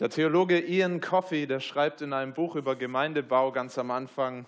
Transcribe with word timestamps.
Der 0.00 0.10
Theologe 0.10 0.60
Ian 0.60 1.00
Coffey, 1.00 1.46
der 1.46 1.60
schreibt 1.60 2.02
in 2.02 2.12
einem 2.12 2.34
Buch 2.34 2.56
über 2.56 2.74
Gemeindebau 2.74 3.52
ganz 3.52 3.78
am 3.78 3.92
Anfang, 3.92 4.44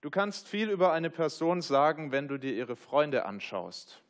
du 0.00 0.08
kannst 0.08 0.48
viel 0.48 0.70
über 0.70 0.90
eine 0.90 1.10
Person 1.10 1.60
sagen, 1.60 2.12
wenn 2.12 2.28
du 2.28 2.38
dir 2.38 2.54
ihre 2.54 2.74
Freunde 2.74 3.26
anschaust. 3.26 4.02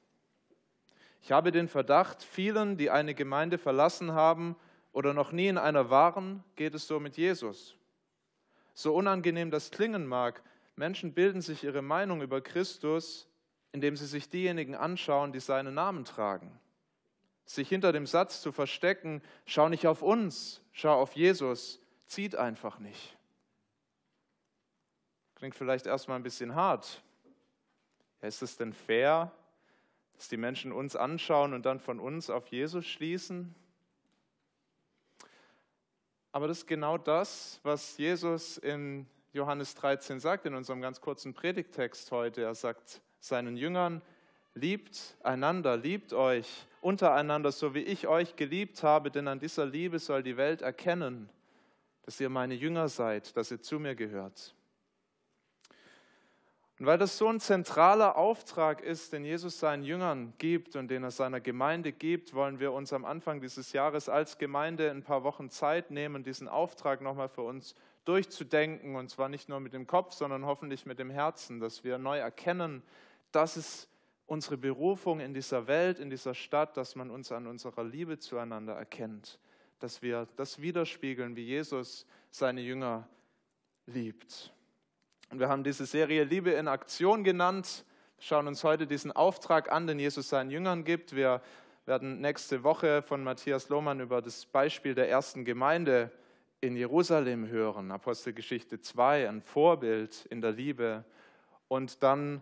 Ich 1.23 1.33
habe 1.33 1.51
den 1.51 1.67
Verdacht, 1.67 2.23
vielen, 2.23 2.77
die 2.77 2.89
eine 2.89 3.15
Gemeinde 3.15 3.59
verlassen 3.59 4.13
haben 4.13 4.55
oder 4.93 5.13
noch 5.13 5.33
nie 5.33 5.49
in 5.49 5.59
einer 5.59 5.91
waren, 5.91 6.45
geht 6.55 6.75
es 6.75 6.87
so 6.87 7.01
mit 7.01 7.17
Jesus. 7.17 7.75
So 8.75 8.95
unangenehm 8.95 9.51
das 9.51 9.73
klingen 9.73 10.07
mag, 10.07 10.45
Menschen 10.77 11.15
bilden 11.15 11.41
sich 11.41 11.65
ihre 11.65 11.83
Meinung 11.83 12.23
über 12.23 12.41
Christus, 12.41 13.29
indem 13.73 13.97
sie 13.97 14.07
sich 14.07 14.29
diejenigen 14.29 14.77
anschauen, 14.77 15.33
die 15.33 15.41
seinen 15.41 15.75
Namen 15.75 16.05
tragen 16.05 16.61
sich 17.45 17.69
hinter 17.69 17.93
dem 17.93 18.07
Satz 18.07 18.41
zu 18.41 18.53
verstecken, 18.53 19.23
schau 19.47 19.69
nicht 19.69 19.87
auf 19.87 20.03
uns, 20.03 20.63
schau 20.73 21.01
auf 21.01 21.15
Jesus, 21.15 21.81
zieht 22.07 22.37
einfach 22.37 22.79
nicht. 22.79 23.17
Klingt 25.35 25.55
vielleicht 25.55 25.87
erstmal 25.87 26.19
ein 26.19 26.23
bisschen 26.23 26.55
hart. 26.55 27.03
ist 28.21 28.43
es 28.43 28.57
denn 28.57 28.73
fair, 28.73 29.33
dass 30.15 30.29
die 30.29 30.37
Menschen 30.37 30.73
uns 30.73 30.95
anschauen 30.95 31.53
und 31.53 31.67
dann 31.67 31.81
von 31.81 31.99
uns 31.99 32.31
auf 32.31 32.47
Jesus 32.49 32.87
schließen? 32.87 33.55
Aber 36.31 36.49
das 36.49 36.59
ist 36.59 36.67
genau 36.67 36.97
das, 36.97 37.61
was 37.63 37.99
Jesus 37.99 38.57
in 38.57 39.07
Johannes 39.33 39.75
13 39.75 40.21
sagt, 40.21 40.47
in 40.47 40.55
unserem 40.55 40.81
ganz 40.81 41.01
kurzen 41.01 41.35
Predigtext 41.35 42.11
heute. 42.11 42.43
Er 42.43 42.55
sagt 42.55 43.03
seinen 43.19 43.57
Jüngern, 43.57 44.01
Liebt 44.55 45.17
einander, 45.23 45.77
liebt 45.77 46.13
euch 46.13 46.67
untereinander, 46.81 47.53
so 47.53 47.75
wie 47.75 47.83
ich 47.83 48.07
euch 48.07 48.37
geliebt 48.37 48.83
habe, 48.83 49.11
denn 49.11 49.29
an 49.29 49.39
dieser 49.39 49.65
Liebe 49.65 49.99
soll 49.99 50.23
die 50.23 50.37
Welt 50.37 50.63
erkennen, 50.63 51.29
dass 52.03 52.21
ihr 52.21 52.29
meine 52.29 52.55
Jünger 52.55 52.89
seid, 52.89 53.37
dass 53.37 53.51
ihr 53.51 53.63
zu 53.63 53.79
mir 53.79 53.95
gehört. 53.95 54.55
Und 56.83 56.87
weil 56.87 56.99
das 56.99 57.17
so 57.17 57.29
ein 57.29 57.39
zentraler 57.39 58.17
Auftrag 58.17 58.81
ist, 58.81 59.13
den 59.13 59.25
Jesus 59.25 59.61
seinen 59.61 59.85
Jüngern 59.85 60.33
gibt 60.39 60.75
und 60.75 60.89
den 60.89 61.05
er 61.05 61.13
seiner 61.13 61.41
Gemeinde 61.41 61.93
gibt, 61.93 62.35
wollen 62.35 62.59
wir 62.59 62.73
uns 62.73 62.93
am 62.93 63.05
Anfang 63.05 63.41
dieses 63.41 63.73
Jahres 63.73 64.09
als 64.09 64.37
Gemeinde 64.37 64.91
ein 64.91 65.05
paar 65.05 65.23
Wochen 65.23 65.49
Zeit 65.49 65.93
nehmen, 65.93 66.25
diesen 66.25 66.49
Auftrag 66.49 67.01
nochmal 67.01 67.29
für 67.29 67.43
uns 67.43 67.77
durchzudenken. 68.05 68.97
Und 68.97 69.11
zwar 69.11 69.29
nicht 69.29 69.49
nur 69.49 69.61
mit 69.61 69.75
dem 69.75 69.87
Kopf, 69.87 70.13
sondern 70.15 70.45
hoffentlich 70.45 70.85
mit 70.85 70.99
dem 70.99 71.11
Herzen, 71.11 71.61
dass 71.61 71.85
wir 71.85 71.99
neu 71.99 72.19
erkennen, 72.19 72.83
dass 73.31 73.55
es 73.55 73.87
unsere 74.27 74.57
Berufung 74.57 75.21
in 75.21 75.35
dieser 75.35 75.67
Welt, 75.67 75.99
in 75.99 76.11
dieser 76.11 76.35
Stadt, 76.35 76.77
dass 76.77 76.95
man 76.97 77.11
uns 77.11 77.33
an 77.33 77.47
unserer 77.47 77.85
Liebe 77.85 78.19
zueinander 78.19 78.75
erkennt, 78.75 79.39
dass 79.79 80.03
wir 80.03 80.29
das 80.37 80.61
widerspiegeln, 80.61 81.37
wie 81.37 81.45
Jesus 81.45 82.07
seine 82.31 82.61
Jünger 82.61 83.09
liebt. 83.87 84.53
Und 85.31 85.39
wir 85.39 85.49
haben 85.49 85.65
diese 85.65 85.87
Serie 85.87 86.25
Liebe 86.25 86.51
in 86.51 86.69
Aktion 86.69 87.25
genannt, 87.25 87.85
wir 88.17 88.25
schauen 88.25 88.47
uns 88.47 88.63
heute 88.63 88.87
diesen 88.87 89.11
Auftrag 89.11 89.73
an, 89.73 89.87
den 89.87 89.99
Jesus 89.99 90.29
seinen 90.29 90.51
Jüngern 90.51 90.85
gibt. 90.85 91.17
Wir 91.17 91.43
werden 91.87 92.21
nächste 92.21 92.63
Woche 92.63 93.03
von 93.03 93.25
Matthias 93.25 93.69
Lohmann 93.69 93.99
über 93.99 94.23
das 94.23 94.47
Beispiel 94.47 94.95
der 94.95 95.09
ersten 95.09 95.45
Gemeinde 95.45 96.13
in 96.61 96.77
Jerusalem 96.77 97.49
hören, 97.49 97.91
Apostelgeschichte 97.91 98.81
2, 98.81 99.29
ein 99.29 99.43
Vorbild 99.43 100.27
in 100.27 100.41
der 100.41 100.53
Liebe. 100.53 101.05
Und 101.67 102.05
dann 102.05 102.41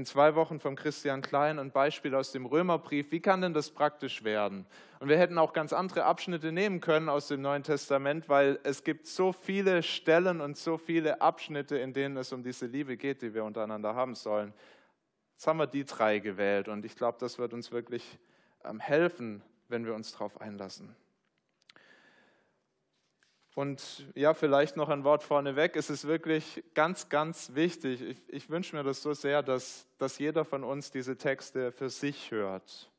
in 0.00 0.06
zwei 0.06 0.34
Wochen 0.34 0.60
vom 0.60 0.76
Christian 0.76 1.20
Klein 1.20 1.58
ein 1.58 1.72
Beispiel 1.72 2.14
aus 2.14 2.32
dem 2.32 2.46
Römerbrief. 2.46 3.12
Wie 3.12 3.20
kann 3.20 3.42
denn 3.42 3.52
das 3.52 3.70
praktisch 3.70 4.24
werden? 4.24 4.64
Und 4.98 5.10
wir 5.10 5.18
hätten 5.18 5.36
auch 5.36 5.52
ganz 5.52 5.74
andere 5.74 6.06
Abschnitte 6.06 6.52
nehmen 6.52 6.80
können 6.80 7.10
aus 7.10 7.28
dem 7.28 7.42
Neuen 7.42 7.62
Testament, 7.62 8.26
weil 8.26 8.58
es 8.62 8.82
gibt 8.82 9.06
so 9.06 9.34
viele 9.34 9.82
Stellen 9.82 10.40
und 10.40 10.56
so 10.56 10.78
viele 10.78 11.20
Abschnitte, 11.20 11.76
in 11.76 11.92
denen 11.92 12.16
es 12.16 12.32
um 12.32 12.42
diese 12.42 12.64
Liebe 12.64 12.96
geht, 12.96 13.20
die 13.20 13.34
wir 13.34 13.44
untereinander 13.44 13.94
haben 13.94 14.14
sollen. 14.14 14.54
Jetzt 15.34 15.46
haben 15.46 15.58
wir 15.58 15.66
die 15.66 15.84
drei 15.84 16.18
gewählt 16.18 16.68
und 16.68 16.86
ich 16.86 16.96
glaube, 16.96 17.18
das 17.20 17.38
wird 17.38 17.52
uns 17.52 17.70
wirklich 17.70 18.18
ähm, 18.64 18.80
helfen, 18.80 19.42
wenn 19.68 19.84
wir 19.84 19.94
uns 19.94 20.12
darauf 20.12 20.40
einlassen. 20.40 20.96
Und 23.54 24.06
ja, 24.14 24.32
vielleicht 24.32 24.76
noch 24.76 24.88
ein 24.88 25.02
Wort 25.02 25.22
vorneweg. 25.22 25.76
Es 25.76 25.90
ist 25.90 26.06
wirklich 26.06 26.62
ganz, 26.74 27.08
ganz 27.08 27.54
wichtig. 27.54 28.00
Ich, 28.00 28.18
ich 28.28 28.50
wünsche 28.50 28.76
mir 28.76 28.84
das 28.84 29.02
so 29.02 29.12
sehr, 29.12 29.42
dass, 29.42 29.86
dass 29.98 30.18
jeder 30.18 30.44
von 30.44 30.62
uns 30.62 30.90
diese 30.90 31.16
Texte 31.16 31.72
für 31.72 31.90
sich 31.90 32.30
hört. 32.30 32.90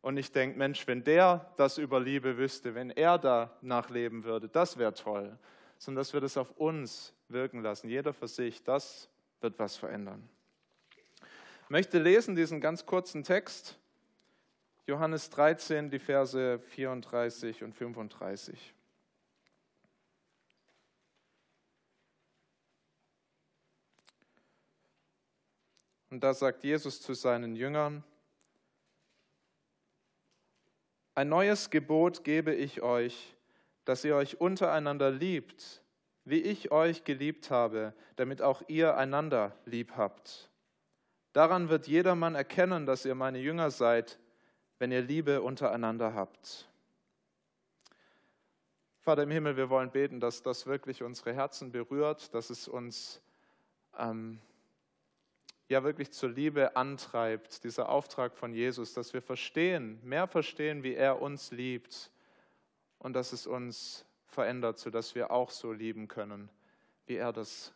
Und 0.00 0.16
ich 0.16 0.32
denke, 0.32 0.58
Mensch, 0.58 0.86
wenn 0.86 1.04
der 1.04 1.52
das 1.56 1.78
über 1.78 2.00
Liebe 2.00 2.36
wüsste, 2.36 2.74
wenn 2.74 2.90
er 2.90 3.18
da 3.18 3.56
nachleben 3.60 4.24
würde, 4.24 4.48
das 4.48 4.78
wäre 4.78 4.94
toll. 4.94 5.38
Sondern 5.78 6.00
dass 6.00 6.12
wir 6.12 6.20
das 6.20 6.36
auf 6.36 6.50
uns 6.52 7.14
wirken 7.28 7.62
lassen, 7.62 7.88
jeder 7.88 8.12
für 8.12 8.28
sich, 8.28 8.62
das 8.62 9.08
wird 9.40 9.58
was 9.58 9.76
verändern. 9.76 10.28
Ich 11.64 11.70
möchte 11.70 11.98
lesen 11.98 12.34
diesen 12.34 12.60
ganz 12.60 12.86
kurzen 12.86 13.22
Text, 13.22 13.78
Johannes 14.86 15.30
13, 15.30 15.90
die 15.90 15.98
Verse 15.98 16.58
34 16.58 17.62
und 17.62 17.74
35. 17.74 18.74
Und 26.14 26.20
da 26.22 26.32
sagt 26.32 26.62
Jesus 26.62 27.02
zu 27.02 27.12
seinen 27.12 27.56
Jüngern, 27.56 28.04
ein 31.16 31.28
neues 31.28 31.70
Gebot 31.70 32.22
gebe 32.22 32.54
ich 32.54 32.82
euch, 32.82 33.34
dass 33.84 34.04
ihr 34.04 34.14
euch 34.14 34.40
untereinander 34.40 35.10
liebt, 35.10 35.82
wie 36.24 36.40
ich 36.40 36.70
euch 36.70 37.02
geliebt 37.02 37.50
habe, 37.50 37.94
damit 38.14 38.42
auch 38.42 38.62
ihr 38.68 38.96
einander 38.96 39.58
lieb 39.64 39.96
habt. 39.96 40.52
Daran 41.32 41.68
wird 41.68 41.88
jedermann 41.88 42.36
erkennen, 42.36 42.86
dass 42.86 43.04
ihr 43.04 43.16
meine 43.16 43.40
Jünger 43.40 43.72
seid, 43.72 44.20
wenn 44.78 44.92
ihr 44.92 45.02
Liebe 45.02 45.42
untereinander 45.42 46.14
habt. 46.14 46.70
Vater 49.00 49.24
im 49.24 49.32
Himmel, 49.32 49.56
wir 49.56 49.68
wollen 49.68 49.90
beten, 49.90 50.20
dass 50.20 50.44
das 50.44 50.64
wirklich 50.66 51.02
unsere 51.02 51.34
Herzen 51.34 51.72
berührt, 51.72 52.32
dass 52.34 52.50
es 52.50 52.68
uns 52.68 53.20
ähm, 53.98 54.38
ja 55.68 55.82
wirklich 55.82 56.12
zur 56.12 56.30
Liebe 56.30 56.76
antreibt, 56.76 57.64
dieser 57.64 57.88
Auftrag 57.88 58.36
von 58.36 58.52
Jesus, 58.52 58.92
dass 58.92 59.14
wir 59.14 59.22
verstehen, 59.22 59.98
mehr 60.02 60.26
verstehen, 60.26 60.82
wie 60.82 60.94
er 60.94 61.22
uns 61.22 61.50
liebt 61.50 62.10
und 62.98 63.14
dass 63.14 63.32
es 63.32 63.46
uns 63.46 64.04
verändert, 64.26 64.78
sodass 64.78 65.14
wir 65.14 65.30
auch 65.30 65.50
so 65.50 65.72
lieben 65.72 66.08
können, 66.08 66.50
wie 67.06 67.16
er 67.16 67.32
das 67.32 67.72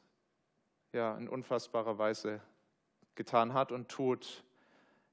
ja 0.93 1.17
in 1.17 1.29
unfassbarer 1.29 1.99
Weise 1.99 2.41
getan 3.15 3.55
hat 3.55 3.73
und 3.73 3.89
tut. 3.89 4.45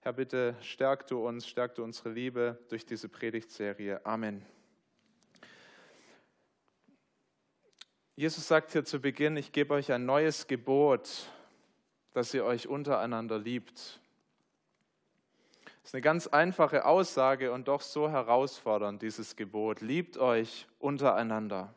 Herr, 0.01 0.13
bitte 0.13 0.55
stärk 0.61 1.07
du 1.07 1.25
uns, 1.25 1.47
stärk 1.47 1.75
du 1.75 1.83
unsere 1.83 2.11
Liebe 2.11 2.59
durch 2.69 2.85
diese 2.85 3.09
Predigtserie. 3.09 4.05
Amen. 4.05 4.45
Jesus 8.15 8.47
sagt 8.47 8.71
hier 8.71 8.85
zu 8.85 8.99
Beginn, 9.01 9.35
ich 9.35 9.51
gebe 9.51 9.73
euch 9.73 9.91
ein 9.91 10.05
neues 10.05 10.47
Gebot 10.47 11.29
dass 12.15 12.33
ihr 12.33 12.45
euch 12.45 12.69
untereinander 12.69 13.37
liebt. 13.37 13.99
Das 15.81 15.89
ist 15.89 15.95
eine 15.95 16.01
ganz 16.01 16.27
einfache 16.27 16.85
Aussage 16.85 17.51
und 17.51 17.67
doch 17.67 17.81
so 17.81 18.09
herausfordernd, 18.09 19.01
dieses 19.01 19.35
Gebot. 19.35 19.81
Liebt 19.81 20.17
euch 20.17 20.65
untereinander. 20.79 21.73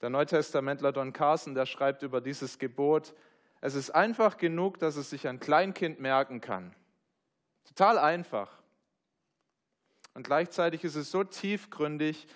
Der 0.00 0.10
Neutestamentler 0.10 0.90
Don 0.90 1.12
Carson, 1.12 1.54
der 1.54 1.66
schreibt 1.66 2.02
über 2.02 2.20
dieses 2.20 2.58
Gebot, 2.58 3.14
es 3.60 3.76
ist 3.76 3.90
einfach 3.90 4.38
genug, 4.38 4.80
dass 4.80 4.96
es 4.96 5.08
sich 5.08 5.28
ein 5.28 5.38
Kleinkind 5.38 6.00
merken 6.00 6.40
kann. 6.40 6.74
Total 7.64 7.96
einfach. 7.96 8.50
Und 10.14 10.24
gleichzeitig 10.24 10.82
ist 10.82 10.96
es 10.96 11.12
so 11.12 11.22
tiefgründig, 11.22 12.26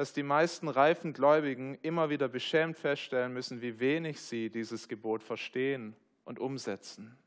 dass 0.00 0.14
die 0.14 0.22
meisten 0.22 0.68
reifen 0.68 1.12
Gläubigen 1.12 1.76
immer 1.82 2.08
wieder 2.08 2.26
beschämt 2.26 2.78
feststellen 2.78 3.34
müssen, 3.34 3.60
wie 3.60 3.80
wenig 3.80 4.18
sie 4.18 4.48
dieses 4.48 4.88
Gebot 4.88 5.22
verstehen 5.22 5.94
und 6.24 6.38
umsetzen. 6.38 7.18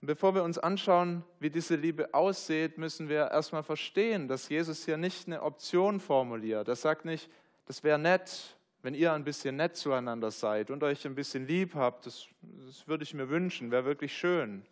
Und 0.00 0.06
bevor 0.06 0.34
wir 0.34 0.44
uns 0.44 0.56
anschauen, 0.56 1.24
wie 1.40 1.50
diese 1.50 1.76
Liebe 1.76 2.14
aussieht, 2.14 2.78
müssen 2.78 3.10
wir 3.10 3.30
erstmal 3.30 3.62
verstehen, 3.62 4.28
dass 4.28 4.48
Jesus 4.48 4.86
hier 4.86 4.96
nicht 4.96 5.26
eine 5.26 5.42
Option 5.42 6.00
formuliert. 6.00 6.68
Er 6.68 6.76
sagt 6.76 7.04
nicht, 7.04 7.28
das 7.66 7.84
wäre 7.84 7.98
nett, 7.98 8.56
wenn 8.80 8.94
ihr 8.94 9.12
ein 9.12 9.24
bisschen 9.24 9.56
nett 9.56 9.76
zueinander 9.76 10.30
seid 10.30 10.70
und 10.70 10.82
euch 10.82 11.04
ein 11.04 11.16
bisschen 11.16 11.46
lieb 11.46 11.74
habt. 11.74 12.06
Das, 12.06 12.28
das 12.40 12.88
würde 12.88 13.04
ich 13.04 13.12
mir 13.12 13.28
wünschen, 13.28 13.70
wäre 13.70 13.84
wirklich 13.84 14.16
schön. 14.16 14.64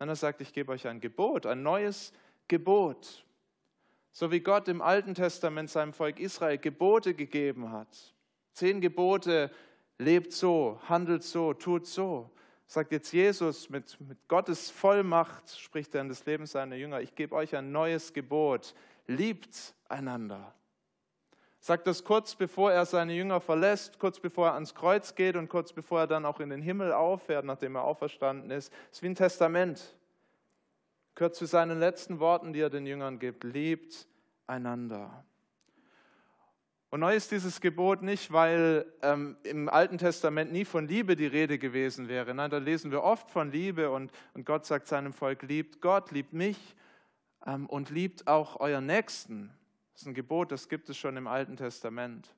Er 0.00 0.16
sagt, 0.16 0.40
ich 0.40 0.52
gebe 0.52 0.72
euch 0.72 0.88
ein 0.88 0.98
Gebot, 0.98 1.46
ein 1.46 1.62
neues 1.62 2.12
Gebot. 2.48 3.23
So 4.16 4.30
wie 4.30 4.38
Gott 4.38 4.68
im 4.68 4.80
Alten 4.80 5.16
Testament 5.16 5.68
seinem 5.68 5.92
Volk 5.92 6.20
Israel 6.20 6.56
Gebote 6.56 7.14
gegeben 7.14 7.72
hat. 7.72 8.14
Zehn 8.52 8.80
Gebote, 8.80 9.50
lebt 9.98 10.32
so, 10.32 10.78
handelt 10.88 11.24
so, 11.24 11.52
tut 11.52 11.88
so. 11.88 12.30
sagt 12.68 12.92
jetzt 12.92 13.12
Jesus 13.12 13.68
mit, 13.70 14.00
mit 14.00 14.28
Gottes 14.28 14.70
Vollmacht, 14.70 15.58
spricht 15.58 15.96
er 15.96 16.02
in 16.02 16.08
das 16.08 16.24
Leben 16.26 16.46
seiner 16.46 16.76
Jünger, 16.76 17.00
ich 17.00 17.16
gebe 17.16 17.34
euch 17.34 17.56
ein 17.56 17.72
neues 17.72 18.12
Gebot, 18.12 18.76
liebt 19.08 19.74
einander. 19.88 20.54
Sagt 21.58 21.88
das 21.88 22.04
kurz 22.04 22.36
bevor 22.36 22.70
er 22.70 22.86
seine 22.86 23.14
Jünger 23.14 23.40
verlässt, 23.40 23.98
kurz 23.98 24.20
bevor 24.20 24.46
er 24.46 24.54
ans 24.54 24.76
Kreuz 24.76 25.16
geht 25.16 25.34
und 25.34 25.48
kurz 25.48 25.72
bevor 25.72 26.00
er 26.00 26.06
dann 26.06 26.24
auch 26.24 26.38
in 26.38 26.50
den 26.50 26.62
Himmel 26.62 26.92
auffährt, 26.92 27.44
nachdem 27.44 27.74
er 27.74 27.82
auferstanden 27.82 28.52
ist. 28.52 28.72
Es 28.92 28.98
ist 28.98 29.02
wie 29.02 29.08
ein 29.08 29.16
Testament. 29.16 29.96
Gehört 31.14 31.36
zu 31.36 31.46
seinen 31.46 31.78
letzten 31.78 32.18
Worten, 32.18 32.52
die 32.52 32.60
er 32.60 32.70
den 32.70 32.86
Jüngern 32.86 33.18
gibt. 33.18 33.44
Liebt 33.44 34.06
einander. 34.46 35.24
Und 36.94 37.00
neu 37.00 37.16
ist 37.16 37.32
dieses 37.32 37.60
Gebot 37.60 38.02
nicht, 38.02 38.32
weil 38.32 38.86
ähm, 39.02 39.36
im 39.42 39.68
Alten 39.68 39.98
Testament 39.98 40.52
nie 40.52 40.64
von 40.64 40.86
Liebe 40.86 41.16
die 41.16 41.26
Rede 41.26 41.58
gewesen 41.58 42.06
wäre. 42.06 42.34
Nein, 42.34 42.50
da 42.50 42.58
lesen 42.58 42.92
wir 42.92 43.02
oft 43.02 43.32
von 43.32 43.50
Liebe 43.50 43.90
und, 43.90 44.12
und 44.34 44.46
Gott 44.46 44.64
sagt 44.64 44.86
seinem 44.86 45.12
Volk, 45.12 45.42
liebt 45.42 45.80
Gott, 45.80 46.12
liebt 46.12 46.32
mich 46.32 46.76
ähm, 47.46 47.66
und 47.66 47.90
liebt 47.90 48.28
auch 48.28 48.60
euren 48.60 48.86
Nächsten. 48.86 49.50
Das 49.92 50.02
ist 50.02 50.06
ein 50.06 50.14
Gebot, 50.14 50.52
das 50.52 50.68
gibt 50.68 50.88
es 50.88 50.96
schon 50.96 51.16
im 51.16 51.26
Alten 51.26 51.56
Testament. 51.56 52.32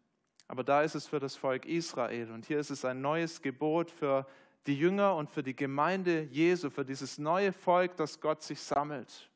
Aber 0.49 0.64
da 0.64 0.81
ist 0.81 0.94
es 0.94 1.06
für 1.06 1.20
das 1.20 1.37
Volk 1.37 1.67
Israel 1.67 2.31
und 2.31 2.46
hier 2.46 2.58
ist 2.58 2.70
es 2.70 2.84
ein 2.87 3.02
neues 3.02 3.43
Gebot 3.43 3.90
für 3.90 4.26
die 4.67 4.79
Jünger 4.79 5.15
und 5.17 5.31
für 5.31 5.43
die 5.43 5.57
Gemeinde 5.57 6.23
Jesu, 6.31 6.71
für 6.71 6.85
dieses 6.85 7.19
neue 7.19 7.53
Volk, 7.53 7.97
das 7.97 8.21
Gott 8.21 8.43
sich 8.43 8.61
sammelt. 8.61 9.31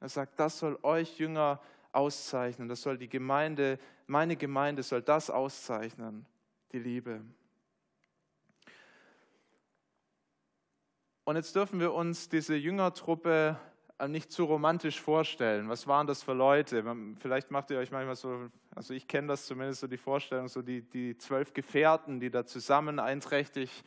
Er 0.00 0.08
sagt, 0.08 0.38
das 0.38 0.58
soll 0.58 0.78
euch 0.82 1.18
Jünger 1.18 1.60
auszeichnen, 1.92 2.68
das 2.68 2.82
soll 2.82 2.98
die 2.98 3.08
Gemeinde 3.08 3.78
meine 4.06 4.36
Gemeinde 4.36 4.82
soll 4.82 5.02
das 5.02 5.30
auszeichnen, 5.30 6.26
die 6.72 6.78
Liebe. 6.78 7.22
Und 11.24 11.36
jetzt 11.36 11.56
dürfen 11.56 11.80
wir 11.80 11.92
uns 11.92 12.28
diese 12.28 12.54
Jüngertruppe 12.54 13.58
äh, 13.98 14.06
nicht 14.06 14.30
zu 14.30 14.44
romantisch 14.44 15.00
vorstellen. 15.00 15.68
Was 15.68 15.88
waren 15.88 16.06
das 16.06 16.22
für 16.22 16.34
Leute? 16.34 16.84
Vielleicht 17.18 17.50
macht 17.50 17.70
ihr 17.72 17.78
euch 17.78 17.90
manchmal 17.90 18.14
so, 18.14 18.48
also 18.76 18.94
ich 18.94 19.08
kenne 19.08 19.26
das 19.26 19.46
zumindest 19.46 19.80
so 19.80 19.88
die 19.88 19.96
Vorstellung, 19.96 20.46
so 20.46 20.62
die, 20.62 20.82
die 20.82 21.18
zwölf 21.18 21.52
Gefährten, 21.52 22.20
die 22.20 22.30
da 22.30 22.46
zusammen 22.46 23.00
einträchtig 23.00 23.82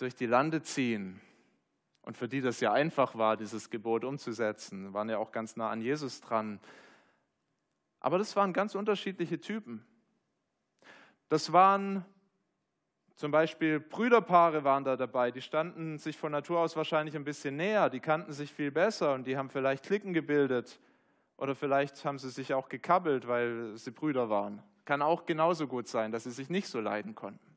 durch 0.00 0.14
die 0.14 0.26
Lande 0.26 0.62
ziehen. 0.62 1.20
Und 2.02 2.16
für 2.16 2.28
die 2.28 2.40
das 2.40 2.60
ja 2.60 2.72
einfach 2.72 3.16
war, 3.16 3.36
dieses 3.36 3.70
Gebot 3.70 4.04
umzusetzen, 4.04 4.94
waren 4.94 5.08
ja 5.08 5.18
auch 5.18 5.32
ganz 5.32 5.56
nah 5.56 5.70
an 5.70 5.80
Jesus 5.80 6.20
dran. 6.20 6.58
Aber 8.00 8.18
das 8.18 8.34
waren 8.36 8.52
ganz 8.52 8.74
unterschiedliche 8.74 9.40
Typen. 9.40 9.84
Das 11.28 11.52
waren 11.52 12.04
zum 13.16 13.30
Beispiel 13.30 13.78
Brüderpaare 13.78 14.64
waren 14.64 14.82
da 14.82 14.96
dabei, 14.96 15.30
die 15.30 15.42
standen 15.42 15.98
sich 15.98 16.16
von 16.16 16.32
Natur 16.32 16.60
aus 16.60 16.74
wahrscheinlich 16.74 17.14
ein 17.14 17.24
bisschen 17.24 17.56
näher, 17.56 17.90
die 17.90 18.00
kannten 18.00 18.32
sich 18.32 18.50
viel 18.50 18.70
besser 18.70 19.12
und 19.12 19.26
die 19.26 19.36
haben 19.36 19.50
vielleicht 19.50 19.84
Klicken 19.84 20.14
gebildet 20.14 20.80
oder 21.36 21.54
vielleicht 21.54 22.02
haben 22.06 22.18
sie 22.18 22.30
sich 22.30 22.54
auch 22.54 22.70
gekabbelt, 22.70 23.28
weil 23.28 23.76
sie 23.76 23.90
Brüder 23.90 24.30
waren. 24.30 24.62
Kann 24.86 25.02
auch 25.02 25.26
genauso 25.26 25.66
gut 25.66 25.86
sein, 25.86 26.12
dass 26.12 26.24
sie 26.24 26.30
sich 26.30 26.48
nicht 26.48 26.68
so 26.68 26.80
leiden 26.80 27.14
konnten 27.14 27.49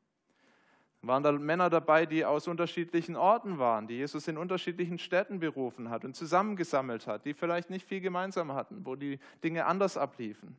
waren 1.04 1.22
da 1.22 1.34
Männer 1.34 1.70
dabei, 1.70 2.06
die 2.06 2.24
aus 2.24 2.48
unterschiedlichen 2.48 3.18
Orten 3.18 3.60
waren, 3.60 3.88
die 3.88 3.96
Jesus 3.96 4.28
in 4.30 4.38
unterschiedlichen 4.38 4.98
Städten 4.98 5.40
berufen 5.40 5.90
hat 5.90 6.06
und 6.06 6.16
zusammengesammelt 6.16 7.08
hat, 7.08 7.26
die 7.26 7.34
vielleicht 7.34 7.70
nicht 7.70 7.86
viel 7.86 8.00
gemeinsam 8.00 8.54
hatten, 8.54 8.86
wo 8.86 8.96
die 8.96 9.20
Dinge 9.44 9.66
anders 9.66 9.98
abliefen. 9.98 10.58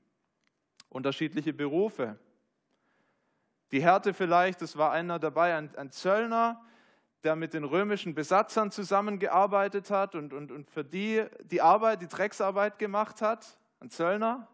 Unterschiedliche 0.91 1.55
Berufe. 1.55 2.19
Die 3.73 3.83
Härte 3.83 4.13
vielleicht, 4.13 4.61
es 4.61 4.77
war 4.77 4.93
einer 4.93 5.19
dabei, 5.19 5.57
ein, 5.57 5.75
ein 5.77 5.91
Zöllner, 5.91 6.63
der 7.25 7.37
mit 7.37 7.55
den 7.55 7.65
römischen 7.65 8.15
Besatzern 8.15 8.71
zusammengearbeitet 8.71 9.91
hat 9.91 10.15
und, 10.15 10.35
und, 10.35 10.53
und 10.53 10.71
für 10.71 10.85
die 10.85 11.25
die 11.41 11.63
Arbeit, 11.63 12.03
die 12.03 12.07
Drecksarbeit 12.07 12.79
gemacht 12.79 13.23
hat, 13.23 13.59
ein 13.81 13.89
Zöllner. 13.89 14.47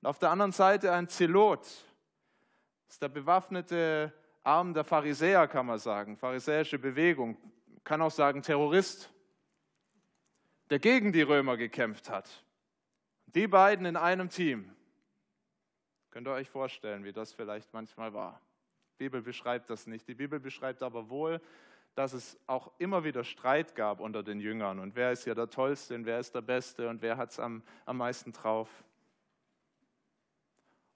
Und 0.00 0.08
auf 0.08 0.18
der 0.18 0.30
anderen 0.30 0.52
Seite 0.52 0.92
ein 0.92 1.08
Zelot, 1.08 1.60
das 1.60 2.94
ist 2.94 3.02
der 3.02 3.08
bewaffnete 3.08 4.14
Arm 4.42 4.74
der 4.74 4.84
Pharisäer, 4.84 5.46
kann 5.48 5.66
man 5.66 5.78
sagen, 5.78 6.16
pharisäische 6.16 6.78
Bewegung, 6.78 7.36
kann 7.84 8.00
auch 8.02 8.10
sagen 8.10 8.42
Terrorist, 8.42 9.12
der 10.70 10.78
gegen 10.78 11.12
die 11.12 11.22
Römer 11.22 11.56
gekämpft 11.56 12.08
hat. 12.08 12.44
Die 13.26 13.46
beiden 13.46 13.86
in 13.86 13.96
einem 13.96 14.30
Team. 14.30 14.74
Könnt 16.10 16.26
ihr 16.26 16.32
euch 16.32 16.48
vorstellen, 16.48 17.04
wie 17.04 17.12
das 17.12 17.32
vielleicht 17.32 17.72
manchmal 17.72 18.12
war? 18.12 18.40
Die 18.98 19.04
Bibel 19.04 19.22
beschreibt 19.22 19.70
das 19.70 19.86
nicht. 19.86 20.08
Die 20.08 20.14
Bibel 20.14 20.40
beschreibt 20.40 20.82
aber 20.82 21.08
wohl, 21.08 21.40
dass 21.94 22.12
es 22.12 22.38
auch 22.46 22.70
immer 22.78 23.04
wieder 23.04 23.24
Streit 23.24 23.74
gab 23.74 24.00
unter 24.00 24.22
den 24.22 24.40
Jüngern. 24.40 24.78
Und 24.78 24.94
wer 24.96 25.12
ist 25.12 25.24
ja 25.26 25.34
der 25.34 25.50
Tollste 25.50 25.94
und 25.94 26.06
wer 26.06 26.18
ist 26.18 26.34
der 26.34 26.42
Beste 26.42 26.88
und 26.88 27.02
wer 27.02 27.16
hat 27.16 27.30
es 27.30 27.40
am, 27.40 27.62
am 27.84 27.98
meisten 27.98 28.32
drauf? 28.32 28.68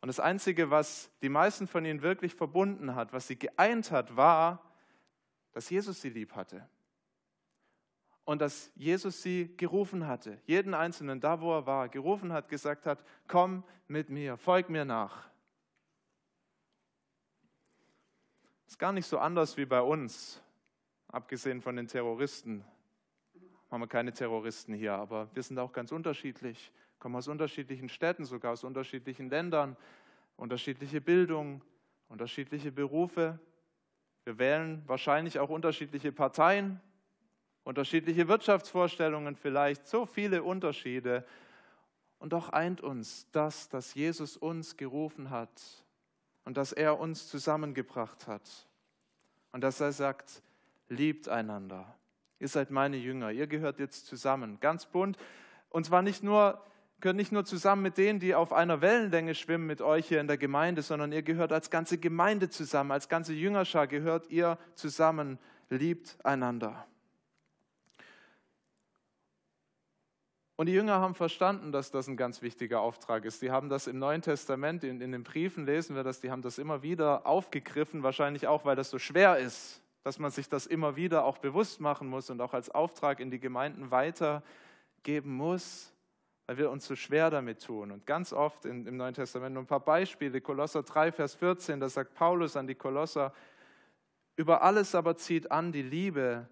Und 0.05 0.09
das 0.09 0.21
Einzige, 0.21 0.69
was 0.69 1.11
die 1.23 1.31
meisten 1.31 1.67
von 1.67 1.87
ihnen 1.87 2.03
wirklich 2.03 2.35
verbunden 2.35 2.95
hat, 2.95 3.15
was 3.15 3.27
sie 3.27 3.39
geeint 3.39 3.91
hat, 3.91 4.19
war, 4.19 4.63
dass 5.53 5.71
Jesus 5.71 6.03
sie 6.03 6.11
lieb 6.11 6.35
hatte. 6.35 6.69
Und 8.27 8.43
dass 8.43 8.71
Jesus 8.75 9.23
sie 9.23 9.57
gerufen 9.57 10.07
hatte, 10.07 10.39
jeden 10.45 10.75
Einzelnen, 10.75 11.23
da 11.23 11.41
wo 11.41 11.55
er 11.55 11.65
war, 11.65 11.89
gerufen 11.89 12.35
hat, 12.35 12.51
gesagt 12.51 12.85
hat, 12.85 13.03
komm 13.29 13.65
mit 13.89 14.11
mir, 14.11 14.37
folg 14.37 14.69
mir 14.69 14.85
nach. 14.85 15.31
Ist 18.67 18.79
gar 18.79 18.93
nicht 18.93 19.07
so 19.07 19.19
anders 19.19 19.57
wie 19.57 19.65
bei 19.65 19.81
uns, 19.81 20.43
abgesehen 21.09 21.63
von 21.63 21.77
den 21.77 21.89
Terroristen. 21.89 22.63
Haben 23.71 23.81
wir 23.81 23.89
keine 23.89 24.13
Terroristen 24.13 24.75
hier, 24.75 24.93
aber 24.93 25.35
wir 25.35 25.43
sind 25.43 25.59
auch 25.59 25.73
ganz 25.73 25.93
unterschiedlich 25.93 26.75
kommen 27.05 27.17
aus 27.17 27.29
unterschiedlichen 27.29 27.91
Städten, 27.91 28.25
sogar 28.25 28.55
aus 28.55 28.65
unterschiedlichen 28.65 29.29
Ländern, 29.29 29.77
unterschiedliche 30.39 31.03
Bildung, 31.03 31.61
unterschiedliche 32.09 32.73
Berufe. 32.73 33.39
Wir 34.25 34.39
wählen 34.39 34.83
wahrscheinlich 34.87 35.39
auch 35.39 35.51
unterschiedliche 35.51 36.13
Parteien, 36.13 36.81
unterschiedliche 37.63 38.27
Wirtschaftsvorstellungen 38.27 39.37
vielleicht, 39.37 39.87
so 39.87 40.07
viele 40.07 40.43
Unterschiede. 40.43 41.27
Und 42.21 42.33
doch 42.33 42.55
eint 42.55 42.81
uns 42.81 43.31
das, 43.33 43.69
dass 43.69 43.93
Jesus 43.93 44.39
uns 44.39 44.79
gerufen 44.79 45.29
hat 45.29 45.61
und 46.47 46.57
dass 46.57 46.73
er 46.73 46.99
uns 46.99 47.29
zusammengebracht 47.29 48.27
hat. 48.27 48.67
Und 49.53 49.61
dass 49.61 49.79
er 49.79 49.93
sagt, 49.93 50.43
liebt 50.89 51.29
einander. 51.29 51.99
Ihr 52.39 52.49
seid 52.49 52.71
meine 52.71 52.97
Jünger, 52.97 53.31
ihr 53.31 53.47
gehört 53.47 53.79
jetzt 53.79 54.07
zusammen, 54.07 54.59
ganz 54.59 54.87
bunt. 54.87 55.19
Und 55.69 55.85
zwar 55.85 56.01
nicht 56.01 56.23
nur 56.23 56.65
gehört 57.05 57.19
nicht 57.19 57.33
nur 57.33 57.45
zusammen 57.45 57.83
mit 57.83 57.99
denen, 57.99 58.19
die 58.19 58.35
auf 58.35 58.55
einer 58.55 58.81
Wellenlänge 58.81 59.35
schwimmen 59.35 59.67
mit 59.67 59.83
euch 59.83 60.09
hier 60.09 60.23
in 60.23 60.27
der 60.27 60.39
Gemeinde, 60.39 60.81
sondern 60.81 61.13
ihr 61.13 61.21
gehört 61.21 61.53
als 61.53 61.69
ganze 61.69 61.99
Gemeinde 61.99 62.49
zusammen, 62.49 62.93
als 62.93 63.11
ganze 63.11 63.35
Jüngerschar 63.35 63.87
gehört 63.87 64.31
ihr 64.31 64.57
zusammen, 64.75 65.39
liebt 65.69 66.17
einander. 66.25 66.87
Und 70.57 70.65
die 70.65 70.73
Jünger 70.73 70.95
haben 70.95 71.15
verstanden, 71.15 71.73
dass 71.73 71.91
das 71.91 72.09
ein 72.09 72.17
ganz 72.17 72.41
wichtiger 72.41 72.81
Auftrag 72.81 73.27
ist. 73.27 73.43
Die 73.43 73.51
haben 73.51 73.69
das 73.69 73.87
im 73.87 73.99
Neuen 73.99 74.23
Testament, 74.23 74.83
in, 74.83 75.03
in 75.03 75.13
den 75.13 75.25
Briefen 75.25 75.67
lesen 75.67 75.97
wir 75.97 76.05
das, 76.05 76.23
die 76.23 76.31
haben 76.31 76.41
das 76.41 76.57
immer 76.57 76.83
wieder 76.83 77.27
aufgegriffen, 77.27 78.03
wahrscheinlich 78.03 78.47
auch, 78.47 78.65
weil 78.65 78.77
das 78.77 78.89
so 78.89 78.99
schwer 78.99 79.37
ist, 79.37 79.83
dass 80.05 80.19
man 80.19 80.31
sich 80.31 80.49
das 80.49 80.65
immer 80.65 80.97
wieder 80.97 81.27
auch 81.27 81.37
bewusst 81.37 81.83
machen 81.83 82.09
muss 82.09 82.31
und 82.31 82.41
auch 82.41 82.55
als 82.55 82.71
Auftrag 82.71 83.21
in 83.21 83.31
die 83.31 83.41
Gemeinden 83.41 83.91
weitergeben 83.91 85.35
muss 85.35 85.94
weil 86.47 86.59
wir 86.59 86.71
uns 86.71 86.87
so 86.87 86.95
schwer 86.95 87.31
damit 87.31 87.63
tun. 87.63 87.91
Und 87.91 88.07
ganz 88.07 88.33
oft 88.33 88.65
in, 88.65 88.87
im 88.87 88.97
Neuen 88.97 89.15
Testament 89.15 89.55
nur 89.55 89.63
ein 89.63 89.67
paar 89.67 89.85
Beispiele. 89.85 90.41
Kolosser 90.41 90.83
3, 90.83 91.13
Vers 91.13 91.35
14, 91.35 91.81
da 91.81 91.89
sagt 91.89 92.15
Paulus 92.15 92.57
an 92.57 92.67
die 92.67 92.75
Kolosser, 92.75 93.33
über 94.37 94.63
alles 94.63 94.95
aber 94.95 95.17
zieht 95.17 95.51
an 95.51 95.73
die 95.73 95.83
Liebe, 95.83 96.49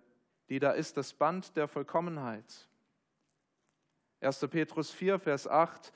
die 0.49 0.59
da 0.59 0.71
ist, 0.73 0.97
das 0.97 1.13
Band 1.13 1.57
der 1.57 1.69
Vollkommenheit. 1.69 2.69
1. 4.21 4.47
Petrus 4.49 4.91
4, 4.91 5.19
Vers 5.19 5.49
8, 5.49 5.93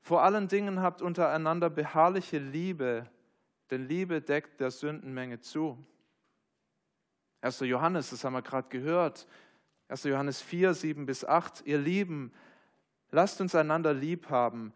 vor 0.00 0.22
allen 0.22 0.48
Dingen 0.48 0.82
habt 0.82 1.02
untereinander 1.02 1.70
beharrliche 1.70 2.38
Liebe, 2.38 3.08
denn 3.70 3.86
Liebe 3.86 4.20
deckt 4.20 4.60
der 4.60 4.70
Sündenmenge 4.70 5.40
zu. 5.40 5.78
1. 7.40 7.60
Johannes, 7.60 8.10
das 8.10 8.24
haben 8.24 8.34
wir 8.34 8.42
gerade 8.42 8.68
gehört. 8.68 9.26
1. 9.88 10.04
Johannes 10.04 10.42
4, 10.42 10.74
7 10.74 11.06
bis 11.06 11.24
8, 11.24 11.62
ihr 11.66 11.78
Lieben, 11.78 12.32
Lasst 13.10 13.40
uns 13.40 13.54
einander 13.54 13.94
lieb 13.94 14.30
haben, 14.30 14.72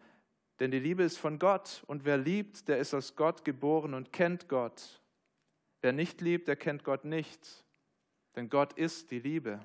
denn 0.59 0.71
die 0.71 0.79
Liebe 0.79 1.03
ist 1.03 1.17
von 1.17 1.39
Gott 1.39 1.83
und 1.87 2.05
wer 2.05 2.17
liebt, 2.17 2.67
der 2.67 2.77
ist 2.77 2.93
aus 2.93 3.15
Gott 3.15 3.43
geboren 3.43 3.93
und 3.93 4.13
kennt 4.13 4.47
Gott. 4.47 5.01
Wer 5.81 5.91
nicht 5.91 6.21
liebt, 6.21 6.47
der 6.47 6.55
kennt 6.55 6.83
Gott 6.83 7.03
nicht, 7.03 7.65
denn 8.35 8.49
Gott 8.49 8.73
ist 8.73 9.11
die 9.11 9.19
Liebe. 9.19 9.59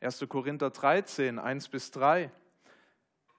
1. 0.00 0.26
Korinther 0.28 0.70
13, 0.70 1.38
1 1.38 1.68
bis 1.68 1.90
3. 1.90 2.30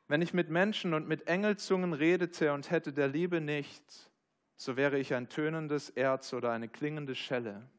Wenn 0.07 0.21
ich 0.21 0.33
mit 0.33 0.49
Menschen 0.49 0.93
und 0.93 1.07
mit 1.07 1.27
Engelzungen 1.27 1.93
redete 1.93 2.51
und 2.51 2.71
hätte 2.71 2.91
der 2.91 3.07
Liebe 3.07 3.39
nicht, 3.39 4.11
so 4.57 4.75
wäre 4.75 4.99
ich 4.99 5.13
ein 5.13 5.29
tönendes 5.29 5.89
Erz 5.91 6.33
oder 6.33 6.51
eine 6.51 6.67
klingende 6.67 7.15
Schelle. 7.15 7.69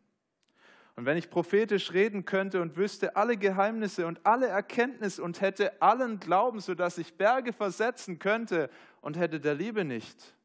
Und 0.96 1.06
wenn 1.06 1.16
ich 1.16 1.30
prophetisch 1.30 1.92
reden 1.92 2.24
könnte 2.24 2.60
und 2.60 2.76
wüsste 2.76 3.16
alle 3.16 3.36
Geheimnisse 3.36 4.06
und 4.06 4.24
alle 4.24 4.48
Erkenntnis 4.48 5.18
und 5.18 5.40
hätte 5.40 5.80
allen 5.80 6.20
Glauben, 6.20 6.60
sodass 6.60 6.98
ich 6.98 7.14
Berge 7.14 7.52
versetzen 7.52 8.18
könnte 8.18 8.70
und 9.00 9.16
hätte 9.16 9.40
der 9.40 9.54
Liebe 9.54 9.84
nicht, 9.84 10.36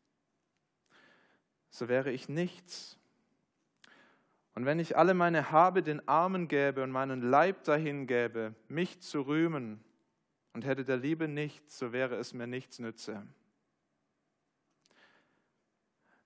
so 1.70 1.88
wäre 1.90 2.12
ich 2.12 2.30
nichts. 2.30 2.98
Und 4.54 4.66
wenn 4.66 4.80
ich 4.80 4.96
alle 4.96 5.14
meine 5.14 5.52
Habe 5.52 5.84
den 5.84 6.08
Armen 6.08 6.48
gäbe 6.48 6.84
und 6.84 6.92
meinen 6.92 7.22
Leib 7.22 7.64
dahin 7.66 8.08
gäbe, 8.08 8.56
mich 8.70 9.02
zu 9.02 9.22
rühmen, 9.22 9.84
und 10.56 10.66
hätte 10.66 10.86
der 10.86 10.96
Liebe 10.96 11.28
nichts, 11.28 11.78
so 11.78 11.92
wäre 11.92 12.16
es 12.16 12.34
mir 12.34 12.48
nichts 12.48 12.80
nütze. 12.80 13.22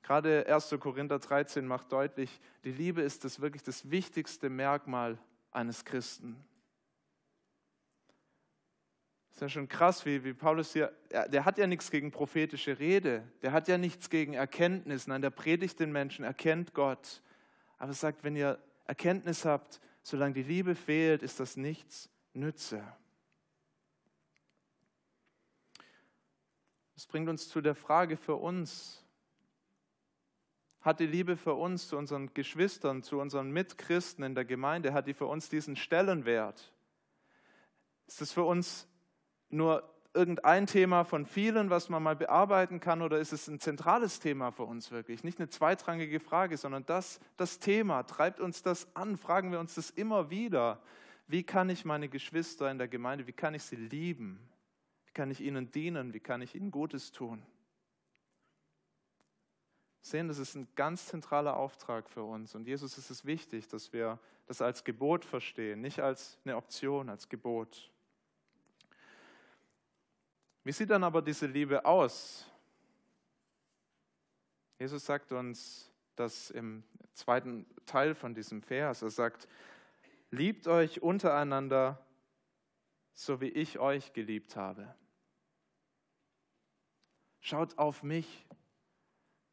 Gerade 0.10 0.52
1. 0.52 0.76
Korinther 0.80 1.20
13 1.20 1.68
macht 1.68 1.92
deutlich, 1.92 2.42
die 2.64 2.72
Liebe 2.72 3.04
ist 3.04 3.26
das 3.26 3.42
wirklich 3.42 3.62
das 3.62 3.92
wichtigste 3.92 4.50
Merkmal 4.50 5.20
eines 5.52 5.86
Christen. 5.86 6.44
ist 9.30 9.40
ja 9.40 9.50
schon 9.50 9.68
krass, 9.68 10.08
wie, 10.08 10.24
wie 10.24 10.34
Paulus 10.34 10.74
hier, 10.74 10.92
der 11.12 11.46
hat 11.46 11.60
ja 11.60 11.68
nichts 11.68 11.92
gegen 11.92 12.10
prophetische 12.10 12.80
Rede, 12.80 13.22
der 13.44 13.52
hat 13.52 13.68
ja 13.68 13.78
nichts 13.78 14.10
gegen 14.10 14.34
Erkenntnis, 14.34 15.06
nein, 15.06 15.22
der 15.22 15.30
predigt 15.30 15.80
den 15.80 15.92
Menschen, 15.92 16.26
erkennt 16.26 16.74
Gott. 16.74 17.22
Aber 17.78 17.92
es 17.92 18.00
sagt, 18.00 18.24
wenn 18.24 18.36
ihr 18.36 18.58
Erkenntnis 18.88 19.46
habt, 19.46 19.80
solange 20.02 20.34
die 20.34 20.42
Liebe 20.42 20.74
fehlt, 20.74 21.22
ist 21.22 21.40
das 21.40 21.56
nichts 21.56 22.10
Nütze. 22.34 22.82
Das 26.96 27.06
bringt 27.06 27.30
uns 27.30 27.48
zu 27.48 27.62
der 27.62 27.76
Frage 27.76 28.18
für 28.18 28.38
uns. 28.38 29.06
Hat 30.90 31.00
die 31.00 31.06
Liebe 31.06 31.38
für 31.38 31.54
uns, 31.54 31.88
zu 31.88 31.98
unseren 31.98 32.34
Geschwistern, 32.34 33.04
zu 33.04 33.20
unseren 33.20 33.52
Mitchristen 33.52 34.24
in 34.24 34.34
der 34.34 34.44
Gemeinde, 34.44 34.92
hat 34.92 35.06
die 35.06 35.14
für 35.14 35.28
uns 35.28 35.48
diesen 35.48 35.76
Stellenwert? 35.76 36.74
Ist 38.08 38.24
es 38.24 38.32
für 38.32 38.42
uns 38.42 38.88
nur 39.50 39.88
irgendein 40.16 40.66
Thema 40.66 41.04
von 41.04 41.28
vielen, 41.28 41.70
was 41.70 41.90
man 41.90 42.02
mal 42.02 42.16
bearbeiten 42.16 42.80
kann, 42.80 43.04
oder 43.04 43.20
ist 43.20 43.34
es 43.34 43.48
ein 43.48 43.60
zentrales 43.60 44.20
Thema 44.20 44.50
für 44.50 44.64
uns 44.64 44.90
wirklich? 44.90 45.24
Nicht 45.24 45.38
eine 45.38 45.50
zweitrangige 45.50 46.20
Frage, 46.20 46.58
sondern 46.58 46.88
das, 46.88 47.20
das 47.38 47.60
Thema, 47.60 48.02
treibt 48.02 48.40
uns 48.40 48.64
das 48.64 48.88
an, 48.96 49.16
fragen 49.16 49.52
wir 49.52 49.60
uns 49.60 49.76
das 49.76 49.92
immer 49.92 50.32
wieder. 50.32 50.82
Wie 51.28 51.44
kann 51.44 51.70
ich 51.70 51.86
meine 51.86 52.10
Geschwister 52.10 52.72
in 52.72 52.80
der 52.80 52.88
Gemeinde, 52.88 53.28
wie 53.28 53.34
kann 53.34 53.54
ich 53.54 53.62
sie 53.62 53.76
lieben? 53.76 54.40
Wie 55.06 55.12
kann 55.12 55.30
ich 55.30 55.40
ihnen 55.40 55.70
dienen? 55.70 56.16
Wie 56.16 56.20
kann 56.20 56.42
ich 56.42 56.56
ihnen 56.56 56.72
Gutes 56.72 57.12
tun? 57.12 57.44
Sehen, 60.02 60.28
das 60.28 60.38
ist 60.38 60.56
ein 60.56 60.68
ganz 60.76 61.08
zentraler 61.08 61.58
Auftrag 61.58 62.10
für 62.10 62.24
uns. 62.24 62.56
Und 62.56 62.66
Jesus 62.66 62.98
ist 62.98 63.10
es 63.10 63.26
wichtig, 63.26 63.68
dass 63.68 63.92
wir 63.92 64.20
das 64.48 64.62
als 64.62 64.84
Gebot 64.84 65.26
verstehen, 65.26 65.82
nicht 65.82 66.00
als 66.00 66.40
eine 66.44 66.56
Option, 66.56 67.10
als 67.10 67.30
Gebot. 67.30 67.92
Wie 70.64 70.72
sieht 70.72 70.90
dann 70.90 71.04
aber 71.04 71.22
diese 71.22 71.46
Liebe 71.46 71.86
aus? 71.86 72.46
Jesus 74.78 75.06
sagt 75.06 75.32
uns 75.32 75.92
das 76.16 76.50
im 76.52 76.84
zweiten 77.14 77.66
Teil 77.86 78.16
von 78.16 78.34
diesem 78.34 78.62
Vers. 78.62 79.02
Er 79.02 79.10
sagt, 79.10 79.48
liebt 80.32 80.68
euch 80.68 81.02
untereinander, 81.02 82.06
so 83.14 83.42
wie 83.42 83.50
ich 83.50 83.80
euch 83.80 84.14
geliebt 84.14 84.56
habe. 84.56 84.96
Schaut 87.42 87.78
auf 87.78 88.04
mich, 88.04 88.46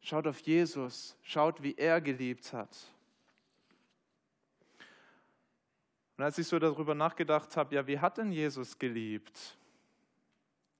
schaut 0.06 0.26
auf 0.28 0.38
Jesus, 0.40 1.16
schaut, 1.22 1.62
wie 1.64 1.74
er 1.74 2.00
geliebt 2.00 2.52
hat. 2.52 2.76
Und 6.16 6.24
als 6.24 6.38
ich 6.38 6.46
so 6.46 6.58
darüber 6.60 6.94
nachgedacht 6.94 7.56
habe, 7.56 7.74
ja, 7.74 7.86
wie 7.86 7.98
hat 7.98 8.18
denn 8.18 8.30
Jesus 8.30 8.78
geliebt? 8.78 9.56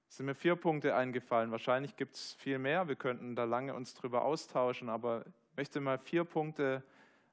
sind 0.07 0.25
mir 0.25 0.33
vier 0.33 0.55
Punkte 0.55 0.95
eingefallen. 0.95 1.51
Wahrscheinlich 1.51 1.95
gibt 1.95 2.15
es 2.15 2.33
viel 2.35 2.57
mehr. 2.57 2.87
Wir 2.87 2.95
könnten 2.95 3.35
da 3.35 3.43
lange 3.43 3.75
uns 3.75 3.93
drüber 3.93 4.23
austauschen, 4.23 4.89
aber 4.89 5.25
ich 5.27 5.57
möchte 5.57 5.79
mal 5.79 5.99
vier 5.99 6.23
Punkte, 6.23 6.81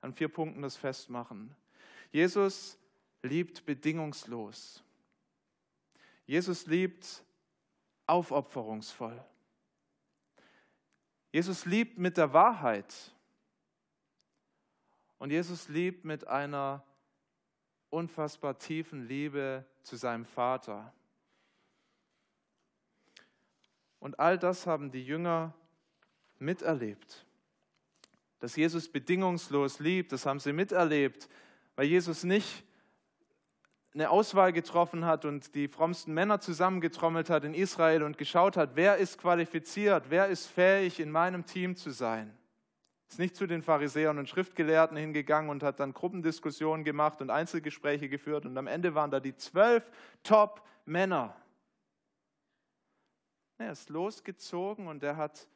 an 0.03 0.13
vier 0.13 0.29
Punkten 0.29 0.61
das 0.61 0.77
festmachen. 0.77 1.55
Jesus 2.11 2.77
liebt 3.23 3.65
bedingungslos. 3.65 4.83
Jesus 6.27 6.67
liebt 6.67 7.25
aufopferungsvoll. 8.07 9.25
Jesus 11.35 11.65
liebt 11.65 11.99
mit 11.99 12.17
der 12.17 12.33
Wahrheit. 12.33 12.95
Und 15.19 15.31
Jesus 15.31 15.69
liebt 15.69 16.05
mit 16.05 16.29
einer 16.29 16.85
unfassbar 17.91 18.57
tiefen 18.57 19.09
Liebe 19.09 19.67
zu 19.83 19.97
seinem 19.97 20.27
Vater. 20.27 20.95
Und 23.99 24.21
all 24.21 24.39
das 24.39 24.69
haben 24.69 24.93
die 24.93 25.05
Jünger 25.05 25.53
miterlebt. 26.39 27.27
Dass 28.39 28.55
Jesus 28.55 28.89
bedingungslos 28.89 29.81
liebt, 29.81 30.13
das 30.13 30.27
haben 30.27 30.39
sie 30.39 30.53
miterlebt, 30.53 31.29
weil 31.75 31.87
Jesus 31.87 32.23
nicht 32.23 32.63
eine 33.95 34.11
Auswahl 34.11 34.53
getroffen 34.53 35.05
hat 35.05 35.25
und 35.25 35.55
die 35.55 35.69
frommsten 35.69 36.13
Männer 36.13 36.41
zusammengetrommelt 36.41 37.31
hat 37.31 37.45
in 37.45 37.55
Israel 37.55 38.03
und 38.03 38.19
geschaut 38.19 38.57
hat, 38.57 38.71
wer 38.75 38.97
ist 38.97 39.19
qualifiziert, 39.19 40.07
wer 40.09 40.27
ist 40.27 40.47
fähig, 40.47 40.99
in 40.99 41.11
meinem 41.11 41.47
Team 41.47 41.77
zu 41.77 41.91
sein. 41.91 42.37
Ist 43.09 43.21
nicht 43.21 43.37
zu 43.37 43.47
den 43.47 43.63
Pharisäern 43.63 44.19
und 44.19 44.29
Schriftgelehrten 44.29 44.97
hingegangen 44.97 45.49
und 45.49 45.63
hat 45.63 45.79
dann 45.79 45.95
Gruppendiskussionen 45.95 46.85
gemacht 46.85 47.21
und 47.21 47.31
Einzelgespräche 47.31 48.09
geführt 48.09 48.47
und 48.47 48.59
am 48.59 48.67
Ende 48.67 48.97
waren 48.97 49.13
da 49.13 49.21
die 49.21 49.37
zwölf 49.37 49.89
Top-Männer. 50.25 51.37
Er 53.59 53.71
ist 53.71 53.91
losgezogen 53.91 54.89
und 54.89 55.05
er 55.05 55.17
hat 55.17 55.47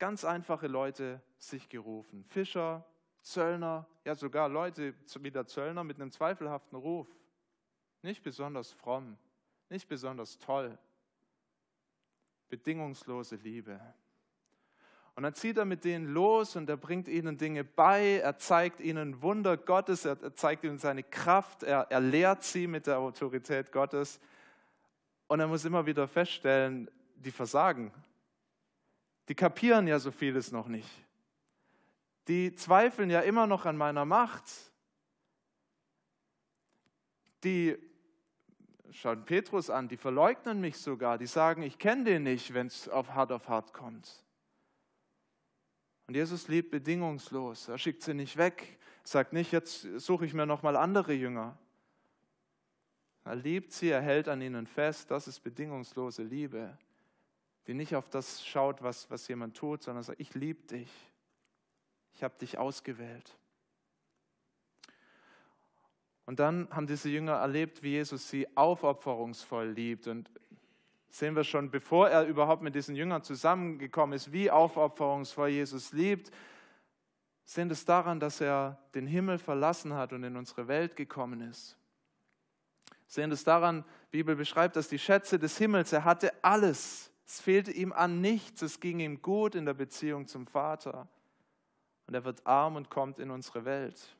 ganz 0.00 0.24
einfache 0.24 0.66
Leute 0.66 1.22
sich 1.38 1.68
gerufen. 1.68 2.24
Fischer, 2.24 2.84
Zöllner, 3.20 3.86
ja 4.04 4.16
sogar 4.16 4.48
Leute 4.48 4.94
wie 5.20 5.30
der 5.30 5.46
Zöllner 5.46 5.84
mit 5.84 6.00
einem 6.00 6.10
zweifelhaften 6.10 6.76
Ruf. 6.76 7.06
Nicht 8.02 8.22
besonders 8.22 8.72
fromm, 8.72 9.16
nicht 9.68 9.88
besonders 9.88 10.38
toll. 10.38 10.76
Bedingungslose 12.48 13.36
Liebe. 13.36 13.80
Und 15.14 15.24
dann 15.24 15.34
zieht 15.34 15.58
er 15.58 15.64
mit 15.64 15.84
denen 15.84 16.06
los 16.06 16.56
und 16.56 16.68
er 16.68 16.76
bringt 16.76 17.06
ihnen 17.06 17.36
Dinge 17.36 17.64
bei, 17.64 18.20
er 18.22 18.38
zeigt 18.38 18.80
ihnen 18.80 19.20
Wunder 19.20 19.56
Gottes, 19.56 20.04
er, 20.04 20.34
zeigt 20.34 20.64
ihnen 20.64 20.78
seine 20.78 21.02
Kraft, 21.02 21.62
er, 21.62 21.86
er 21.90 22.00
lehrt 22.00 22.42
sie 22.42 22.66
mit 22.66 22.86
der 22.86 22.98
Autorität 22.98 23.72
Gottes. 23.72 24.20
Und 25.28 25.40
er 25.40 25.46
muss 25.46 25.64
immer 25.64 25.84
wieder 25.84 26.08
feststellen, 26.08 26.90
die 27.14 27.30
versagen. 27.30 27.92
Die 29.28 29.34
kapieren 29.34 29.86
ja 29.86 29.98
so 29.98 30.10
vieles 30.10 30.50
noch 30.50 30.66
nicht. 30.66 30.88
Die 32.28 32.54
zweifeln 32.54 33.10
ja 33.10 33.20
immer 33.20 33.46
noch 33.46 33.66
an 33.66 33.76
meiner 33.76 34.04
Macht. 34.04 34.44
Die 37.44 37.76
schauen 38.92 39.24
Petrus 39.24 39.70
an, 39.70 39.88
die 39.88 39.96
verleugnen 39.96 40.60
mich 40.60 40.78
sogar, 40.78 41.18
die 41.18 41.26
sagen, 41.26 41.62
ich 41.62 41.78
kenne 41.78 42.04
den 42.04 42.22
nicht, 42.24 42.54
wenn 42.54 42.66
es 42.66 42.88
auf 42.88 43.14
hart 43.14 43.32
auf 43.32 43.48
hart 43.48 43.72
kommt. 43.72 44.24
Und 46.06 46.14
Jesus 46.14 46.48
liebt 46.48 46.70
bedingungslos. 46.70 47.68
Er 47.68 47.78
schickt 47.78 48.02
sie 48.02 48.14
nicht 48.14 48.36
weg, 48.36 48.78
sagt 49.04 49.32
nicht, 49.32 49.52
jetzt 49.52 49.82
suche 49.98 50.26
ich 50.26 50.34
mir 50.34 50.46
nochmal 50.46 50.76
andere 50.76 51.12
Jünger. 51.12 51.56
Er 53.24 53.36
liebt 53.36 53.72
sie, 53.72 53.88
er 53.88 54.02
hält 54.02 54.28
an 54.28 54.42
ihnen 54.42 54.66
fest. 54.66 55.10
Das 55.10 55.28
ist 55.28 55.40
bedingungslose 55.40 56.22
Liebe, 56.22 56.76
die 57.66 57.74
nicht 57.74 57.94
auf 57.94 58.08
das 58.08 58.44
schaut, 58.44 58.82
was, 58.82 59.10
was 59.10 59.28
jemand 59.28 59.56
tut, 59.56 59.82
sondern 59.82 60.02
sagt, 60.02 60.20
ich 60.20 60.34
liebe 60.34 60.62
dich. 60.66 60.90
Ich 62.14 62.22
habe 62.22 62.34
dich 62.38 62.58
ausgewählt. 62.58 63.38
Und 66.26 66.38
dann 66.38 66.68
haben 66.70 66.86
diese 66.86 67.08
Jünger 67.08 67.34
erlebt, 67.34 67.82
wie 67.82 67.90
Jesus 67.90 68.28
sie 68.28 68.46
aufopferungsvoll 68.56 69.68
liebt. 69.68 70.06
Und 70.06 70.30
sehen 71.08 71.34
wir 71.34 71.44
schon, 71.44 71.70
bevor 71.70 72.08
er 72.08 72.26
überhaupt 72.26 72.62
mit 72.62 72.74
diesen 72.74 72.94
Jüngern 72.94 73.22
zusammengekommen 73.22 74.14
ist, 74.14 74.32
wie 74.32 74.50
aufopferungsvoll 74.50 75.48
Jesus 75.48 75.92
liebt, 75.92 76.30
sehen 77.44 77.70
es 77.70 77.84
daran, 77.84 78.20
dass 78.20 78.40
er 78.40 78.78
den 78.94 79.06
Himmel 79.06 79.38
verlassen 79.38 79.94
hat 79.94 80.12
und 80.12 80.22
in 80.24 80.36
unsere 80.36 80.68
Welt 80.68 80.96
gekommen 80.96 81.40
ist. 81.40 81.76
Sehen 83.06 83.30
es 83.30 83.44
daran, 83.44 83.84
die 84.12 84.18
Bibel 84.18 84.36
beschreibt, 84.36 84.76
dass 84.76 84.88
die 84.88 84.98
Schätze 84.98 85.38
des 85.38 85.58
Himmels, 85.58 85.92
er 85.92 86.04
hatte 86.04 86.32
alles. 86.42 87.10
Es 87.26 87.40
fehlte 87.40 87.70
ihm 87.70 87.92
an 87.92 88.20
nichts. 88.20 88.62
Es 88.62 88.80
ging 88.80 89.00
ihm 89.00 89.20
gut 89.20 89.54
in 89.54 89.66
der 89.66 89.74
Beziehung 89.74 90.26
zum 90.26 90.46
Vater. 90.46 91.08
Und 92.06 92.14
er 92.14 92.24
wird 92.24 92.46
arm 92.46 92.76
und 92.76 92.88
kommt 92.90 93.18
in 93.18 93.30
unsere 93.30 93.64
Welt. 93.64 94.16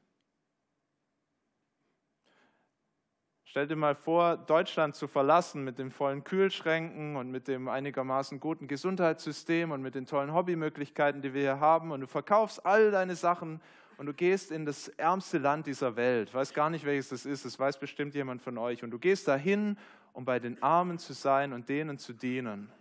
Stell 3.53 3.67
dir 3.67 3.77
mal 3.77 3.95
vor, 3.95 4.39
Deutschland 4.39 4.97
zu 4.97 5.07
verlassen 5.07 5.63
mit 5.63 5.79
den 5.79 5.91
vollen 5.91 6.25
Kühlschränken 6.25 7.17
und 7.17 7.31
mit 7.31 7.49
dem 7.49 7.69
einigermaßen 7.69 8.41
guten 8.41 8.67
Gesundheitssystem 8.67 9.73
und 9.73 9.83
mit 9.83 9.95
den 9.95 10.07
tollen 10.07 10.33
Hobbymöglichkeiten, 10.33 11.21
die 11.21 11.35
wir 11.35 11.43
hier 11.43 11.61
haben. 11.61 11.91
Und 11.91 12.01
du 12.01 12.07
verkaufst 12.07 12.65
all 12.65 12.91
deine 12.91 13.15
Sachen 13.15 13.61
und 13.99 14.07
du 14.07 14.15
gehst 14.15 14.53
in 14.53 14.65
das 14.65 14.89
ärmste 14.89 15.37
Land 15.37 15.67
dieser 15.67 15.97
Welt. 15.97 16.31
Ich 16.31 16.35
weiß 16.35 16.55
gar 16.55 16.71
nicht, 16.71 16.87
welches 16.87 17.11
das 17.11 17.27
ist. 17.27 17.45
Das 17.45 17.59
weiß 17.59 17.79
bestimmt 17.79 18.15
jemand 18.15 18.41
von 18.41 18.57
euch. 18.57 18.83
Und 18.85 18.91
du 18.91 18.99
gehst 18.99 19.29
dahin, 19.29 19.77
um 20.15 20.25
bei 20.25 20.39
den 20.39 20.63
Armen 20.63 20.99
zu 20.99 21.13
sein 21.13 21.53
und 21.53 21.69
denen 21.69 21.99
zu 21.99 22.15
dienen. 22.15 22.73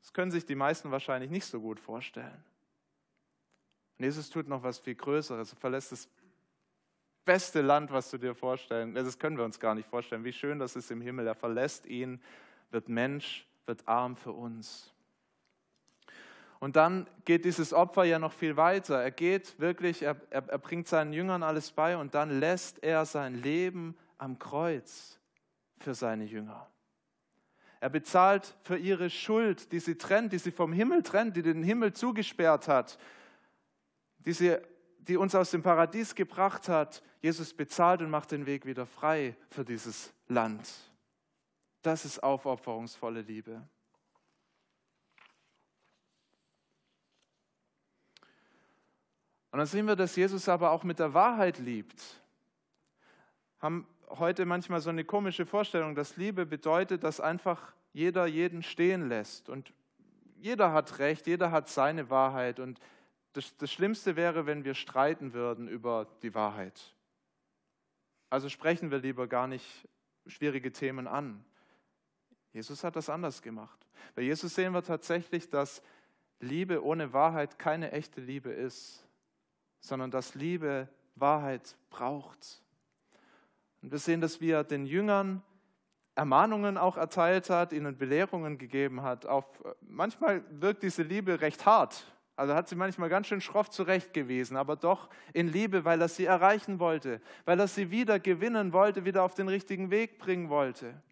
Das 0.00 0.14
können 0.14 0.30
sich 0.30 0.46
die 0.46 0.54
meisten 0.54 0.90
wahrscheinlich 0.90 1.30
nicht 1.30 1.44
so 1.44 1.60
gut 1.60 1.78
vorstellen. 1.78 2.42
Und 3.98 4.04
Jesus 4.06 4.30
tut 4.30 4.48
noch 4.48 4.62
was 4.62 4.78
viel 4.78 4.94
Größeres. 4.94 5.52
Er 5.52 5.58
verlässt 5.58 5.92
das 5.92 6.08
beste 7.30 7.60
Land, 7.60 7.92
was 7.92 8.10
du 8.10 8.18
dir 8.18 8.34
vorstellen 8.34 8.92
Das 8.92 9.16
können 9.16 9.36
wir 9.36 9.44
uns 9.44 9.60
gar 9.60 9.76
nicht 9.76 9.88
vorstellen. 9.88 10.24
Wie 10.24 10.32
schön 10.32 10.58
das 10.58 10.74
ist 10.74 10.90
im 10.90 11.00
Himmel. 11.00 11.28
Er 11.28 11.36
verlässt 11.36 11.86
ihn, 11.86 12.20
wird 12.72 12.88
Mensch, 12.88 13.46
wird 13.66 13.86
arm 13.86 14.16
für 14.16 14.32
uns. 14.32 14.92
Und 16.58 16.74
dann 16.74 17.06
geht 17.24 17.44
dieses 17.44 17.72
Opfer 17.72 18.02
ja 18.02 18.18
noch 18.18 18.32
viel 18.32 18.56
weiter. 18.56 19.00
Er 19.00 19.12
geht 19.12 19.60
wirklich, 19.60 20.02
er, 20.02 20.16
er, 20.30 20.48
er 20.48 20.58
bringt 20.58 20.88
seinen 20.88 21.12
Jüngern 21.12 21.44
alles 21.44 21.70
bei 21.70 21.96
und 21.96 22.16
dann 22.16 22.40
lässt 22.40 22.82
er 22.82 23.06
sein 23.06 23.40
Leben 23.40 23.96
am 24.18 24.40
Kreuz 24.40 25.20
für 25.78 25.94
seine 25.94 26.24
Jünger. 26.24 26.66
Er 27.78 27.90
bezahlt 27.90 28.56
für 28.64 28.76
ihre 28.76 29.08
Schuld, 29.08 29.70
die 29.70 29.78
sie 29.78 29.94
trennt, 29.94 30.32
die 30.32 30.38
sie 30.38 30.50
vom 30.50 30.72
Himmel 30.72 31.04
trennt, 31.04 31.36
die 31.36 31.42
den 31.42 31.62
Himmel 31.62 31.92
zugesperrt 31.92 32.66
hat, 32.66 32.98
die 34.18 34.32
sie 34.32 34.58
die 35.08 35.16
uns 35.16 35.34
aus 35.34 35.50
dem 35.50 35.62
Paradies 35.62 36.14
gebracht 36.14 36.68
hat, 36.68 37.02
Jesus 37.20 37.54
bezahlt 37.54 38.02
und 38.02 38.10
macht 38.10 38.32
den 38.32 38.46
Weg 38.46 38.66
wieder 38.66 38.86
frei 38.86 39.36
für 39.50 39.64
dieses 39.64 40.12
Land. 40.28 40.68
Das 41.82 42.04
ist 42.04 42.22
aufopferungsvolle 42.22 43.22
Liebe. 43.22 43.62
Und 49.52 49.58
dann 49.58 49.66
sehen 49.66 49.86
wir, 49.86 49.96
dass 49.96 50.14
Jesus 50.14 50.48
aber 50.48 50.70
auch 50.70 50.84
mit 50.84 50.98
der 50.98 51.12
Wahrheit 51.12 51.58
liebt. 51.58 52.00
Haben 53.58 53.86
heute 54.08 54.44
manchmal 54.46 54.80
so 54.80 54.90
eine 54.90 55.04
komische 55.04 55.44
Vorstellung, 55.44 55.94
dass 55.94 56.16
Liebe 56.16 56.46
bedeutet, 56.46 57.02
dass 57.02 57.20
einfach 57.20 57.72
jeder 57.92 58.26
jeden 58.26 58.62
stehen 58.62 59.08
lässt. 59.08 59.48
Und 59.48 59.72
jeder 60.38 60.72
hat 60.72 60.98
Recht, 60.98 61.26
jeder 61.26 61.50
hat 61.50 61.68
seine 61.68 62.10
Wahrheit. 62.10 62.60
Und 62.60 62.78
das, 63.32 63.56
das 63.56 63.70
Schlimmste 63.70 64.16
wäre, 64.16 64.46
wenn 64.46 64.64
wir 64.64 64.74
streiten 64.74 65.32
würden 65.32 65.68
über 65.68 66.06
die 66.22 66.34
Wahrheit. 66.34 66.94
Also 68.28 68.48
sprechen 68.48 68.90
wir 68.90 68.98
lieber 68.98 69.26
gar 69.26 69.46
nicht 69.46 69.88
schwierige 70.26 70.72
Themen 70.72 71.06
an. 71.06 71.44
Jesus 72.52 72.84
hat 72.84 72.96
das 72.96 73.08
anders 73.08 73.42
gemacht. 73.42 73.86
Bei 74.14 74.22
Jesus 74.22 74.54
sehen 74.54 74.72
wir 74.72 74.82
tatsächlich, 74.82 75.48
dass 75.50 75.82
Liebe 76.40 76.84
ohne 76.84 77.12
Wahrheit 77.12 77.58
keine 77.58 77.92
echte 77.92 78.20
Liebe 78.20 78.50
ist, 78.50 79.06
sondern 79.80 80.10
dass 80.10 80.34
Liebe 80.34 80.88
Wahrheit 81.14 81.76
braucht. 81.90 82.62
Und 83.82 83.90
wir 83.90 83.98
sehen, 83.98 84.20
dass 84.20 84.40
wir 84.40 84.64
den 84.64 84.86
Jüngern 84.86 85.42
Ermahnungen 86.14 86.76
auch 86.76 86.96
erteilt 86.96 87.50
hat, 87.50 87.72
ihnen 87.72 87.96
Belehrungen 87.96 88.58
gegeben 88.58 89.02
hat. 89.02 89.26
Auf, 89.26 89.44
manchmal 89.80 90.44
wirkt 90.50 90.82
diese 90.82 91.02
Liebe 91.02 91.40
recht 91.40 91.64
hart, 91.64 92.04
also 92.36 92.54
hat 92.54 92.68
sie 92.68 92.76
manchmal 92.76 93.08
ganz 93.08 93.26
schön 93.26 93.40
schroff 93.40 93.68
zurechtgewiesen, 93.70 94.56
aber 94.56 94.76
doch 94.76 95.10
in 95.34 95.48
Liebe, 95.48 95.84
weil 95.84 96.00
er 96.00 96.08
sie 96.08 96.24
erreichen 96.24 96.78
wollte, 96.78 97.20
weil 97.44 97.60
er 97.60 97.68
sie 97.68 97.90
wieder 97.90 98.18
gewinnen 98.18 98.72
wollte, 98.72 99.04
wieder 99.04 99.22
auf 99.22 99.34
den 99.34 99.48
richtigen 99.48 99.90
Weg 99.90 100.18
bringen 100.18 100.48
wollte. 100.48 101.02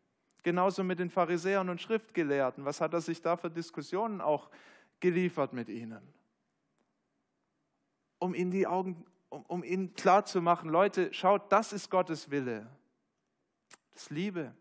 Genauso 0.42 0.84
mit 0.84 0.98
den 0.98 1.10
Pharisäern 1.10 1.68
und 1.68 1.82
Schriftgelehrten. 1.82 2.64
Was 2.64 2.80
hat 2.80 2.94
er 2.94 3.00
sich 3.00 3.20
da 3.20 3.36
für 3.36 3.50
Diskussionen 3.50 4.20
auch 4.20 4.48
geliefert 5.00 5.52
mit 5.52 5.68
ihnen? 5.68 6.00
Um 8.18 8.34
ihnen 8.34 8.50
die 8.50 8.66
Augen, 8.66 9.04
um, 9.28 9.44
um 9.46 9.64
ihnen 9.64 9.92
klarzumachen, 9.94 10.70
Leute, 10.70 11.12
schaut, 11.12 11.52
das 11.52 11.72
ist 11.72 11.90
Gottes 11.90 12.30
Wille. 12.30 12.66
Das 13.90 14.04
ist 14.04 14.10
Liebe. 14.10 14.54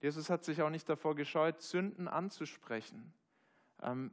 Jesus 0.00 0.30
hat 0.30 0.44
sich 0.44 0.62
auch 0.62 0.70
nicht 0.70 0.88
davor 0.88 1.14
gescheut, 1.16 1.60
Sünden 1.60 2.06
anzusprechen. 2.06 3.12
Ähm, 3.82 4.12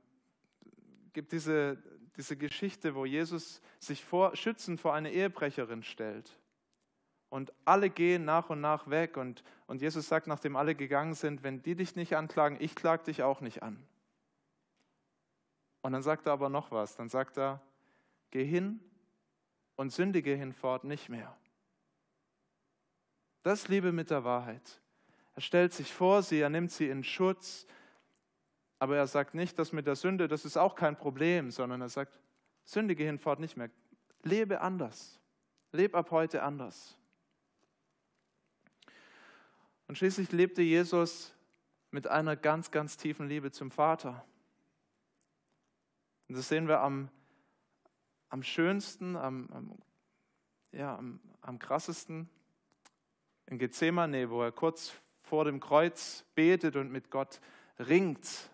gibt 1.16 1.32
diese, 1.32 1.82
diese 2.18 2.38
Geschichte, 2.38 2.94
wo 2.94 3.06
Jesus 3.06 3.62
sich 3.80 4.06
vor, 4.06 4.36
schützend 4.36 4.80
vor 4.80 4.94
eine 4.94 5.12
Ehebrecherin 5.12 5.82
stellt. 5.82 6.38
Und 7.30 7.52
alle 7.66 7.90
gehen 7.90 8.24
nach 8.26 8.52
und 8.52 8.62
nach 8.62 8.88
weg. 8.90 9.18
Und, 9.18 9.44
und 9.66 9.82
Jesus 9.82 10.08
sagt, 10.08 10.28
nachdem 10.28 10.56
alle 10.56 10.76
gegangen 10.76 11.16
sind, 11.16 11.42
wenn 11.42 11.64
die 11.64 11.76
dich 11.76 11.96
nicht 11.96 12.16
anklagen, 12.16 12.58
ich 12.60 12.76
klag 12.76 13.04
dich 13.04 13.24
auch 13.24 13.42
nicht 13.42 13.64
an. 13.64 13.82
Und 15.82 15.94
dann 15.94 16.04
sagt 16.04 16.28
er 16.28 16.34
aber 16.34 16.50
noch 16.50 16.72
was. 16.72 16.96
Dann 16.96 17.10
sagt 17.10 17.38
er, 17.38 17.62
geh 18.30 18.46
hin 18.46 18.80
und 19.76 19.92
sündige 19.92 20.36
hinfort 20.36 20.84
nicht 20.84 21.10
mehr. 21.10 21.36
Das 23.42 23.68
Liebe 23.68 23.92
mit 23.92 24.12
der 24.12 24.24
Wahrheit. 24.24 24.82
Er 25.36 25.42
stellt 25.42 25.74
sich 25.74 25.94
vor 25.94 26.24
sie, 26.24 26.40
er 26.40 26.50
nimmt 26.50 26.72
sie 26.72 26.90
in 26.90 27.04
Schutz, 27.04 27.68
aber 28.80 28.98
er 28.98 29.08
sagt 29.08 29.34
nicht, 29.36 29.58
dass 29.58 29.72
mit 29.72 29.88
der 29.88 29.96
Sünde, 29.96 30.28
das 30.28 30.46
ist 30.46 30.58
auch 30.58 30.76
kein 30.76 30.98
Problem, 30.98 31.52
sondern 31.52 31.82
er 31.82 31.90
sagt, 31.90 32.20
sündige 32.64 33.04
hinfort 33.04 33.40
nicht 33.40 33.58
mehr. 33.58 33.70
Lebe 34.24 34.62
anders. 34.62 35.20
Lebe 35.72 35.98
ab 35.98 36.12
heute 36.12 36.44
anders. 36.44 36.98
Und 39.88 39.98
schließlich 39.98 40.32
lebte 40.32 40.62
Jesus 40.62 41.34
mit 41.92 42.08
einer 42.08 42.36
ganz, 42.36 42.72
ganz 42.72 42.98
tiefen 42.98 43.28
Liebe 43.28 43.52
zum 43.52 43.72
Vater. 43.72 44.26
Und 46.28 46.38
das 46.38 46.48
sehen 46.48 46.68
wir 46.68 46.82
am, 46.82 47.10
am 48.30 48.42
schönsten, 48.42 49.16
am, 49.16 49.48
am, 49.52 49.78
ja, 50.72 50.98
am, 50.98 51.20
am 51.42 51.60
krassesten 51.60 52.30
in 53.46 53.60
Gethsemane, 53.60 54.30
wo 54.30 54.42
er 54.42 54.52
kurz 54.52 54.94
vor 55.22 55.46
dem 55.46 55.60
Kreuz 55.60 56.26
betet 56.34 56.76
und 56.76 56.92
mit 56.92 57.12
Gott 57.12 57.40
ringt 57.80 58.50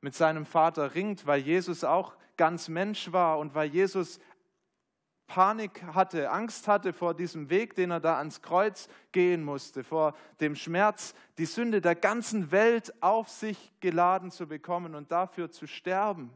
mit 0.00 0.14
seinem 0.14 0.46
Vater 0.46 0.94
ringt, 0.94 1.26
weil 1.26 1.40
Jesus 1.40 1.84
auch 1.84 2.16
ganz 2.36 2.68
Mensch 2.68 3.12
war 3.12 3.38
und 3.38 3.54
weil 3.54 3.68
Jesus 3.68 4.18
Panik 5.26 5.84
hatte, 5.94 6.30
Angst 6.30 6.66
hatte 6.66 6.92
vor 6.92 7.14
diesem 7.14 7.50
Weg, 7.50 7.76
den 7.76 7.92
er 7.92 8.00
da 8.00 8.18
ans 8.18 8.42
Kreuz 8.42 8.88
gehen 9.12 9.44
musste, 9.44 9.84
vor 9.84 10.16
dem 10.40 10.56
Schmerz, 10.56 11.14
die 11.38 11.44
Sünde 11.44 11.80
der 11.80 11.94
ganzen 11.94 12.50
Welt 12.50 12.92
auf 13.00 13.28
sich 13.28 13.72
geladen 13.78 14.32
zu 14.32 14.48
bekommen 14.48 14.96
und 14.96 15.12
dafür 15.12 15.50
zu 15.50 15.68
sterben. 15.68 16.32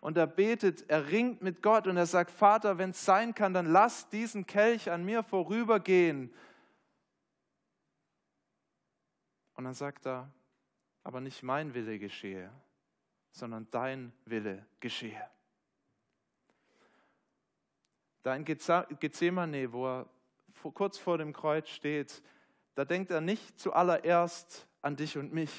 Und 0.00 0.18
er 0.18 0.26
betet, 0.26 0.90
er 0.90 1.08
ringt 1.08 1.40
mit 1.40 1.62
Gott 1.62 1.86
und 1.86 1.96
er 1.96 2.04
sagt, 2.04 2.30
Vater, 2.30 2.76
wenn 2.76 2.90
es 2.90 3.06
sein 3.06 3.34
kann, 3.34 3.54
dann 3.54 3.72
lass 3.72 4.10
diesen 4.10 4.44
Kelch 4.44 4.90
an 4.90 5.02
mir 5.02 5.22
vorübergehen. 5.22 6.30
Und 9.54 9.64
dann 9.64 9.72
sagt 9.72 10.04
er, 10.04 10.30
aber 11.04 11.20
nicht 11.20 11.42
mein 11.42 11.74
Wille 11.74 11.98
geschehe, 11.98 12.50
sondern 13.30 13.68
dein 13.70 14.12
Wille 14.24 14.66
geschehe. 14.80 15.22
Da 18.22 18.34
in 18.34 18.44
Gethsemane, 18.44 19.72
wo 19.72 19.86
er 19.86 20.08
kurz 20.72 20.96
vor 20.96 21.18
dem 21.18 21.34
Kreuz 21.34 21.68
steht, 21.68 22.22
da 22.74 22.86
denkt 22.86 23.10
er 23.10 23.20
nicht 23.20 23.60
zuallererst 23.60 24.66
an 24.80 24.96
dich 24.96 25.18
und 25.18 25.32
mich. 25.32 25.52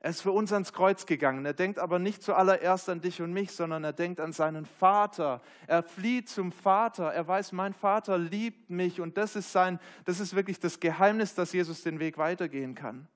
Er 0.00 0.10
ist 0.10 0.20
für 0.20 0.32
uns 0.32 0.52
ans 0.52 0.74
Kreuz 0.74 1.06
gegangen. 1.06 1.46
Er 1.46 1.54
denkt 1.54 1.78
aber 1.78 1.98
nicht 1.98 2.22
zuallererst 2.22 2.90
an 2.90 3.00
dich 3.00 3.22
und 3.22 3.32
mich, 3.32 3.52
sondern 3.52 3.84
er 3.84 3.94
denkt 3.94 4.20
an 4.20 4.32
seinen 4.32 4.66
Vater. 4.66 5.40
Er 5.66 5.82
flieht 5.82 6.28
zum 6.28 6.52
Vater. 6.52 7.10
Er 7.14 7.26
weiß, 7.26 7.52
mein 7.52 7.72
Vater 7.72 8.18
liebt 8.18 8.68
mich. 8.68 9.00
Und 9.00 9.16
das 9.16 9.34
ist, 9.34 9.50
sein, 9.52 9.80
das 10.04 10.20
ist 10.20 10.34
wirklich 10.34 10.60
das 10.60 10.78
Geheimnis, 10.78 11.34
dass 11.34 11.54
Jesus 11.54 11.82
den 11.82 12.00
Weg 12.00 12.18
weitergehen 12.18 12.74
kann. 12.74 13.08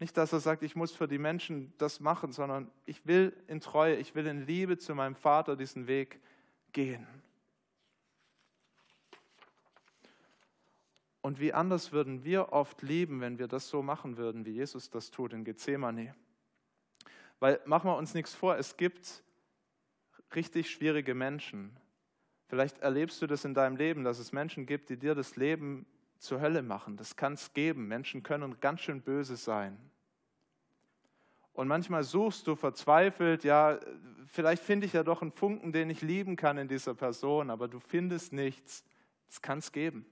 Nicht, 0.00 0.16
dass 0.16 0.32
er 0.32 0.40
sagt, 0.40 0.62
ich 0.62 0.76
muss 0.76 0.92
für 0.92 1.08
die 1.08 1.18
Menschen 1.18 1.72
das 1.78 1.98
machen, 1.98 2.32
sondern 2.32 2.70
ich 2.86 3.04
will 3.06 3.36
in 3.48 3.60
Treue, 3.60 3.96
ich 3.96 4.14
will 4.14 4.26
in 4.26 4.46
Liebe 4.46 4.78
zu 4.78 4.94
meinem 4.94 5.16
Vater 5.16 5.56
diesen 5.56 5.88
Weg 5.88 6.20
gehen. 6.72 7.06
Und 11.20 11.40
wie 11.40 11.52
anders 11.52 11.92
würden 11.92 12.24
wir 12.24 12.52
oft 12.52 12.80
leben, 12.82 13.20
wenn 13.20 13.38
wir 13.38 13.48
das 13.48 13.68
so 13.68 13.82
machen 13.82 14.16
würden, 14.16 14.46
wie 14.46 14.52
Jesus 14.52 14.88
das 14.88 15.10
tut 15.10 15.32
in 15.32 15.44
Gethsemane. 15.44 16.14
Weil 17.40 17.60
machen 17.66 17.90
wir 17.90 17.96
uns 17.96 18.14
nichts 18.14 18.34
vor, 18.34 18.56
es 18.56 18.76
gibt 18.76 19.22
richtig 20.34 20.70
schwierige 20.70 21.14
Menschen. 21.14 21.76
Vielleicht 22.46 22.78
erlebst 22.78 23.20
du 23.20 23.26
das 23.26 23.44
in 23.44 23.52
deinem 23.52 23.76
Leben, 23.76 24.04
dass 24.04 24.18
es 24.18 24.32
Menschen 24.32 24.64
gibt, 24.64 24.90
die 24.90 24.96
dir 24.96 25.14
das 25.14 25.36
Leben 25.36 25.86
zur 26.18 26.40
Hölle 26.40 26.62
machen. 26.62 26.96
Das 26.96 27.16
kann 27.16 27.34
es 27.34 27.52
geben. 27.52 27.88
Menschen 27.88 28.22
können 28.22 28.58
ganz 28.60 28.80
schön 28.80 29.02
böse 29.02 29.36
sein. 29.36 29.78
Und 31.58 31.66
manchmal 31.66 32.04
suchst 32.04 32.46
du 32.46 32.54
verzweifelt, 32.54 33.42
ja, 33.42 33.80
vielleicht 34.26 34.62
finde 34.62 34.86
ich 34.86 34.92
ja 34.92 35.02
doch 35.02 35.22
einen 35.22 35.32
Funken, 35.32 35.72
den 35.72 35.90
ich 35.90 36.02
lieben 36.02 36.36
kann 36.36 36.56
in 36.56 36.68
dieser 36.68 36.94
Person, 36.94 37.50
aber 37.50 37.66
du 37.66 37.80
findest 37.80 38.32
nichts. 38.32 38.84
Das 39.26 39.42
kann 39.42 39.58
es 39.58 39.72
geben. 39.72 40.06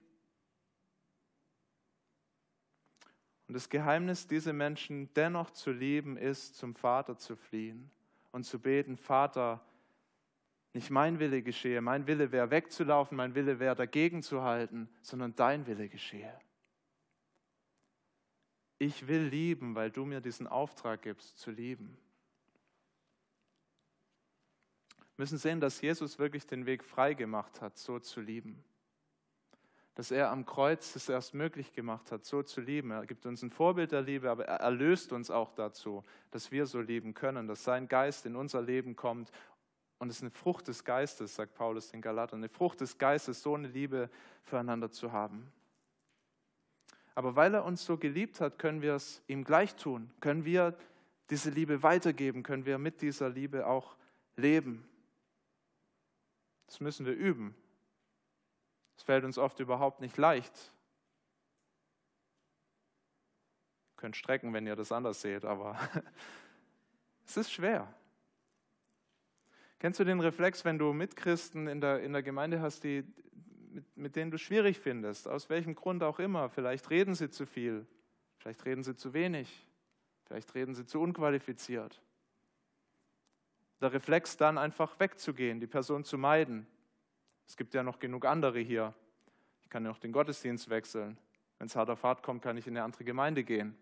Und 3.47 3.55
das 3.55 3.69
Geheimnis, 3.69 4.27
diese 4.27 4.53
Menschen 4.53 5.15
dennoch 5.15 5.53
zu 5.53 5.71
lieben, 5.71 6.17
ist, 6.17 6.57
zum 6.57 6.75
Vater 6.75 7.17
zu 7.17 7.37
fliehen 7.37 7.93
und 8.33 8.43
zu 8.43 8.59
beten, 8.59 8.97
Vater, 8.97 9.65
nicht 10.73 10.91
mein 10.91 11.21
Wille 11.21 11.43
geschehe, 11.43 11.81
mein 11.81 12.09
Wille 12.09 12.33
wäre 12.33 12.51
wegzulaufen, 12.51 13.17
mein 13.17 13.37
Wille 13.37 13.61
wäre 13.61 13.77
dagegen 13.77 14.25
zu 14.25 14.43
halten, 14.43 14.89
sondern 15.01 15.37
dein 15.37 15.65
Wille 15.69 15.89
geschehe. 15.89 16.37
Ich 18.79 19.09
will 19.09 19.23
lieben, 19.23 19.75
weil 19.75 19.91
du 19.91 20.05
mir 20.05 20.21
diesen 20.21 20.47
Auftrag 20.47 21.03
gibst, 21.03 21.39
zu 21.39 21.51
lieben. 21.51 21.97
Wir 25.17 25.23
müssen 25.23 25.39
sehen, 25.39 25.61
dass 25.61 25.81
Jesus 25.81 26.19
wirklich 26.19 26.47
den 26.47 26.67
Weg 26.67 26.85
frei 26.85 27.15
gemacht 27.15 27.63
hat, 27.63 27.79
so 27.79 27.99
zu 27.99 28.21
lieben. 28.21 28.63
Dass 29.95 30.11
er 30.11 30.31
am 30.31 30.45
Kreuz 30.45 30.95
es 30.95 31.09
erst 31.09 31.33
möglich 31.33 31.73
gemacht 31.73 32.13
hat, 32.13 32.27
so 32.27 32.43
zu 32.43 32.61
lieben. 32.61 32.91
Er 32.91 33.07
gibt 33.07 33.25
uns 33.25 33.43
ein 33.43 33.51
Vorbild 33.51 33.93
der 33.93 34.03
Liebe, 34.03 34.31
aber 34.31 34.45
er 34.45 34.61
erlöst 34.61 35.13
uns 35.13 35.31
auch 35.31 35.55
dazu, 35.55 36.05
dass 36.31 36.53
wir 36.53 36.67
so 36.67 36.83
lieben 36.83 37.15
können, 37.15 37.47
dass 37.47 37.65
sein 37.65 37.89
Geist 37.89 38.27
in 38.27 38.37
unser 38.37 38.61
Leben 38.61 38.95
kommt. 38.95 39.31
Und 39.99 40.11
es 40.11 40.17
ist 40.17 40.23
eine 40.23 40.33
Frucht 40.33 40.69
des 40.69 40.85
Geistes, 40.85 41.35
sagt 41.35 41.55
Paulus 41.55 41.91
den 41.91 42.03
Galatern, 42.03 42.41
eine 42.41 42.51
Frucht 42.51 42.83
des 42.83 42.99
Geistes, 42.99 43.41
so 43.41 43.55
eine 43.55 43.69
Liebe 43.69 44.11
füreinander 44.43 44.91
zu 44.91 45.13
haben. 45.13 45.51
Aber 47.17 47.35
weil 47.35 47.55
er 47.55 47.65
uns 47.65 47.85
so 47.85 47.97
geliebt 47.97 48.43
hat, 48.43 48.59
können 48.59 48.83
wir 48.83 48.95
es 48.95 49.23
ihm 49.27 49.43
gleich 49.43 49.75
tun, 49.75 50.11
können 50.21 50.45
wir 50.45 50.77
diese 51.31 51.49
Liebe 51.49 51.83
weitergeben, 51.83 52.43
können 52.43 52.67
wir 52.67 52.77
mit 52.77 53.01
dieser 53.01 53.31
Liebe 53.31 53.67
auch 53.67 53.97
leben. 54.37 54.87
Das 56.67 56.79
müssen 56.79 57.07
wir 57.07 57.15
üben. 57.15 57.57
Es 58.99 59.03
fällt 59.03 59.25
uns 59.25 59.39
oft 59.39 59.59
überhaupt 59.61 60.03
nicht 60.03 60.19
leicht. 60.19 60.53
Ihr 63.93 63.97
könnt 63.97 64.17
strecken, 64.17 64.53
wenn 64.53 64.67
ihr 64.67 64.77
das 64.77 64.93
anders 64.93 65.23
seht, 65.23 65.47
aber 65.47 65.79
es 67.27 67.39
ist 67.39 67.51
schwer. 67.51 67.93
Kennst 69.79 69.99
du 70.01 70.05
den 70.05 70.21
Reflex, 70.21 70.67
wenn 70.67 70.79
du 70.79 70.93
Mitchristen 70.93 71.67
in 71.67 71.81
der, 71.81 72.03
in 72.03 72.13
der 72.13 72.23
Gemeinde 72.23 72.61
hast, 72.61 72.85
die 72.85 73.11
mit, 73.77 73.97
mit 73.97 74.17
denen 74.17 74.31
du 74.31 74.39
schwierig 74.39 74.81
findest, 74.81 75.29
aus 75.29 75.51
welchem 75.51 75.75
Grund 75.75 76.03
auch 76.03 76.19
immer. 76.19 76.49
Vielleicht 76.49 76.89
reden 76.89 77.15
sie 77.15 77.31
zu 77.31 77.47
viel, 77.47 77.87
vielleicht 78.39 78.65
reden 78.65 78.83
sie 78.83 78.97
zu 78.97 79.13
wenig, 79.13 79.67
vielleicht 80.25 80.55
reden 80.55 80.75
sie 80.75 80.87
zu 80.87 81.01
unqualifiziert. 81.01 82.01
Der 83.83 83.93
Reflex 83.93 84.39
dann 84.39 84.57
einfach 84.57 84.99
wegzugehen, 84.99 85.61
die 85.61 85.67
Person 85.67 86.05
zu 86.05 86.17
meiden. 86.17 86.67
Es 87.47 87.57
gibt 87.57 87.75
ja 87.75 87.83
noch 87.83 87.99
genug 87.99 88.25
andere 88.25 88.59
hier. 88.61 88.95
Ich 89.63 89.69
kann 89.69 89.85
ja 89.85 89.91
auch 89.91 89.99
den 89.99 90.13
Gottesdienst 90.13 90.71
wechseln. 90.71 91.19
Wenn 91.59 91.67
es 91.67 91.77
hart 91.77 91.91
auf 91.91 92.03
hart 92.03 92.23
kommt, 92.23 92.43
kann 92.43 92.57
ich 92.57 92.67
in 92.67 92.77
eine 92.77 92.85
andere 92.85 93.05
Gemeinde 93.05 93.45
gehen. 93.45 93.77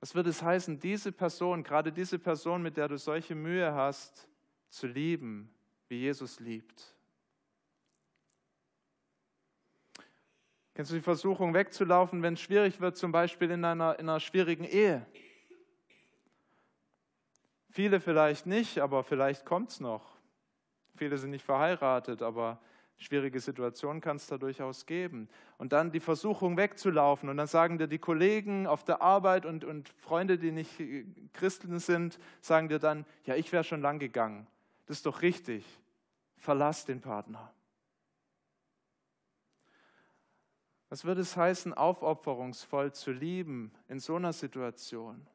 Was 0.00 0.14
wird 0.14 0.26
es 0.26 0.42
heißen, 0.42 0.78
diese 0.78 1.12
Person, 1.12 1.62
gerade 1.62 1.90
diese 1.90 2.18
Person, 2.18 2.62
mit 2.62 2.76
der 2.76 2.88
du 2.88 2.98
solche 2.98 3.34
Mühe 3.34 3.72
hast, 3.72 4.28
zu 4.68 4.86
lieben, 4.86 5.50
wie 5.88 6.00
Jesus 6.00 6.40
liebt? 6.40 6.93
Kennst 10.74 10.90
du 10.90 10.96
die 10.96 11.02
Versuchung 11.02 11.54
wegzulaufen, 11.54 12.22
wenn 12.22 12.34
es 12.34 12.40
schwierig 12.40 12.80
wird, 12.80 12.96
zum 12.96 13.12
Beispiel 13.12 13.50
in 13.50 13.64
einer, 13.64 13.98
in 13.98 14.08
einer 14.08 14.18
schwierigen 14.18 14.64
Ehe? 14.64 15.06
Viele 17.70 18.00
vielleicht 18.00 18.46
nicht, 18.46 18.78
aber 18.78 19.04
vielleicht 19.04 19.44
kommt 19.44 19.70
es 19.70 19.80
noch. 19.80 20.16
Viele 20.96 21.16
sind 21.18 21.30
nicht 21.30 21.44
verheiratet, 21.44 22.22
aber 22.22 22.60
schwierige 22.98 23.38
Situationen 23.40 24.00
kann 24.00 24.16
es 24.16 24.26
da 24.26 24.38
durchaus 24.38 24.86
geben. 24.86 25.28
Und 25.58 25.72
dann 25.72 25.92
die 25.92 26.00
Versuchung 26.00 26.56
wegzulaufen. 26.56 27.28
Und 27.28 27.36
dann 27.36 27.46
sagen 27.46 27.78
dir 27.78 27.86
die 27.86 27.98
Kollegen 27.98 28.66
auf 28.66 28.84
der 28.84 29.00
Arbeit 29.00 29.46
und, 29.46 29.64
und 29.64 29.88
Freunde, 29.88 30.38
die 30.38 30.52
nicht 30.52 30.80
Christen 31.32 31.78
sind, 31.78 32.18
sagen 32.40 32.68
dir 32.68 32.78
dann, 32.78 33.04
ja, 33.24 33.34
ich 33.36 33.52
wäre 33.52 33.64
schon 33.64 33.80
lang 33.80 33.98
gegangen. 33.98 34.46
Das 34.86 34.98
ist 34.98 35.06
doch 35.06 35.22
richtig. 35.22 35.64
Verlass 36.36 36.84
den 36.84 37.00
Partner. 37.00 37.52
Was 40.94 41.04
würde 41.04 41.22
es 41.22 41.36
heißen, 41.36 41.74
aufopferungsvoll 41.74 42.92
zu 42.92 43.10
lieben 43.10 43.72
in 43.88 43.98
so 43.98 44.14
einer 44.14 44.32
Situation? 44.32 45.26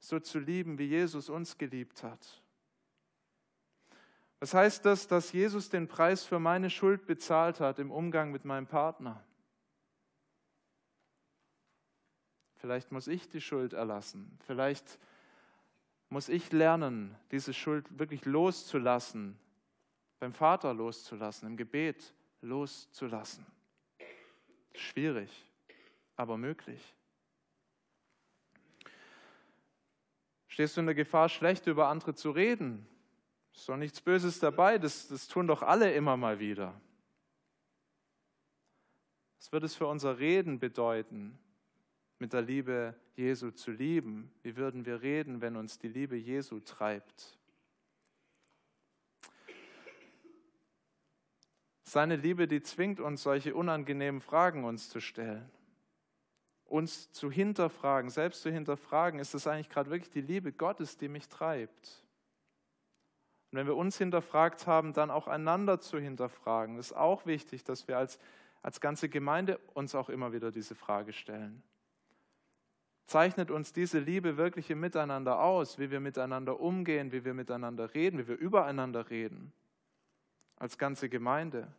So 0.00 0.18
zu 0.18 0.40
lieben, 0.40 0.80
wie 0.80 0.86
Jesus 0.86 1.28
uns 1.28 1.58
geliebt 1.58 2.02
hat. 2.02 2.42
Was 4.40 4.52
heißt 4.52 4.84
das, 4.84 5.06
dass 5.06 5.30
Jesus 5.30 5.70
den 5.70 5.86
Preis 5.86 6.24
für 6.24 6.40
meine 6.40 6.70
Schuld 6.70 7.06
bezahlt 7.06 7.60
hat 7.60 7.78
im 7.78 7.92
Umgang 7.92 8.32
mit 8.32 8.44
meinem 8.44 8.66
Partner? 8.66 9.22
Vielleicht 12.56 12.90
muss 12.90 13.06
ich 13.06 13.28
die 13.28 13.40
Schuld 13.40 13.74
erlassen. 13.74 14.36
Vielleicht 14.44 14.98
muss 16.08 16.28
ich 16.28 16.50
lernen, 16.50 17.14
diese 17.30 17.54
Schuld 17.54 17.96
wirklich 17.96 18.24
loszulassen, 18.24 19.38
beim 20.18 20.32
Vater 20.32 20.74
loszulassen, 20.74 21.46
im 21.46 21.56
Gebet 21.56 22.12
loszulassen. 22.40 23.46
Schwierig, 24.76 25.30
aber 26.16 26.36
möglich. 26.36 26.94
Stehst 30.48 30.76
du 30.76 30.80
in 30.80 30.86
der 30.86 30.94
Gefahr, 30.94 31.28
schlecht 31.28 31.66
über 31.66 31.88
andere 31.88 32.14
zu 32.14 32.30
reden? 32.30 32.86
Ist 33.54 33.68
doch 33.68 33.76
nichts 33.76 34.00
Böses 34.00 34.38
dabei, 34.38 34.78
das, 34.78 35.08
das 35.08 35.28
tun 35.28 35.46
doch 35.46 35.62
alle 35.62 35.92
immer 35.92 36.16
mal 36.16 36.38
wieder. 36.38 36.78
Was 39.38 39.52
wird 39.52 39.64
es 39.64 39.74
für 39.74 39.86
unser 39.86 40.18
Reden 40.18 40.58
bedeuten, 40.58 41.38
mit 42.18 42.32
der 42.32 42.42
Liebe 42.42 42.94
Jesu 43.16 43.50
zu 43.50 43.70
lieben? 43.70 44.30
Wie 44.42 44.56
würden 44.56 44.84
wir 44.84 45.02
reden, 45.02 45.40
wenn 45.40 45.56
uns 45.56 45.78
die 45.78 45.88
Liebe 45.88 46.16
Jesu 46.16 46.60
treibt? 46.60 47.35
Seine 51.88 52.16
Liebe, 52.16 52.48
die 52.48 52.62
zwingt 52.62 52.98
uns, 52.98 53.22
solche 53.22 53.54
unangenehmen 53.54 54.20
Fragen 54.20 54.64
uns 54.64 54.90
zu 54.90 55.00
stellen. 55.00 55.48
Uns 56.64 57.12
zu 57.12 57.30
hinterfragen, 57.30 58.10
selbst 58.10 58.42
zu 58.42 58.50
hinterfragen, 58.50 59.20
ist 59.20 59.34
das 59.34 59.46
eigentlich 59.46 59.68
gerade 59.68 59.90
wirklich 59.90 60.10
die 60.10 60.20
Liebe 60.20 60.52
Gottes, 60.52 60.96
die 60.96 61.08
mich 61.08 61.28
treibt? 61.28 62.04
Und 63.52 63.58
wenn 63.58 63.68
wir 63.68 63.76
uns 63.76 63.98
hinterfragt 63.98 64.66
haben, 64.66 64.94
dann 64.94 65.12
auch 65.12 65.28
einander 65.28 65.80
zu 65.80 66.00
hinterfragen. 66.00 66.76
Ist 66.76 66.92
auch 66.92 67.24
wichtig, 67.24 67.62
dass 67.62 67.86
wir 67.86 67.96
als, 67.98 68.18
als 68.62 68.80
ganze 68.80 69.08
Gemeinde 69.08 69.60
uns 69.74 69.94
auch 69.94 70.08
immer 70.08 70.32
wieder 70.32 70.50
diese 70.50 70.74
Frage 70.74 71.12
stellen. 71.12 71.62
Zeichnet 73.06 73.52
uns 73.52 73.72
diese 73.72 74.00
Liebe 74.00 74.36
wirklich 74.36 74.68
im 74.70 74.80
Miteinander 74.80 75.38
aus, 75.40 75.78
wie 75.78 75.92
wir 75.92 76.00
miteinander 76.00 76.58
umgehen, 76.58 77.12
wie 77.12 77.24
wir 77.24 77.34
miteinander 77.34 77.94
reden, 77.94 78.18
wie 78.18 78.26
wir 78.26 78.36
übereinander 78.36 79.08
reden? 79.08 79.52
Als 80.56 80.78
ganze 80.78 81.08
Gemeinde. 81.08 81.72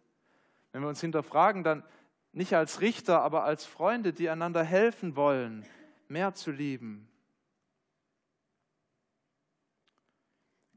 Wenn 0.72 0.82
wir 0.82 0.90
uns 0.90 1.02
hinterfragen, 1.02 1.64
dann 1.64 1.84
nicht 2.32 2.54
als 2.54 2.82
Richter, 2.82 3.22
aber 3.22 3.44
als 3.44 3.66
Freunde, 3.66 4.14
die 4.14 4.30
einander 4.30 4.64
helfen 4.64 5.16
wollen, 5.16 5.66
mehr 6.08 6.34
zu 6.34 6.52
lieben. 6.52 7.10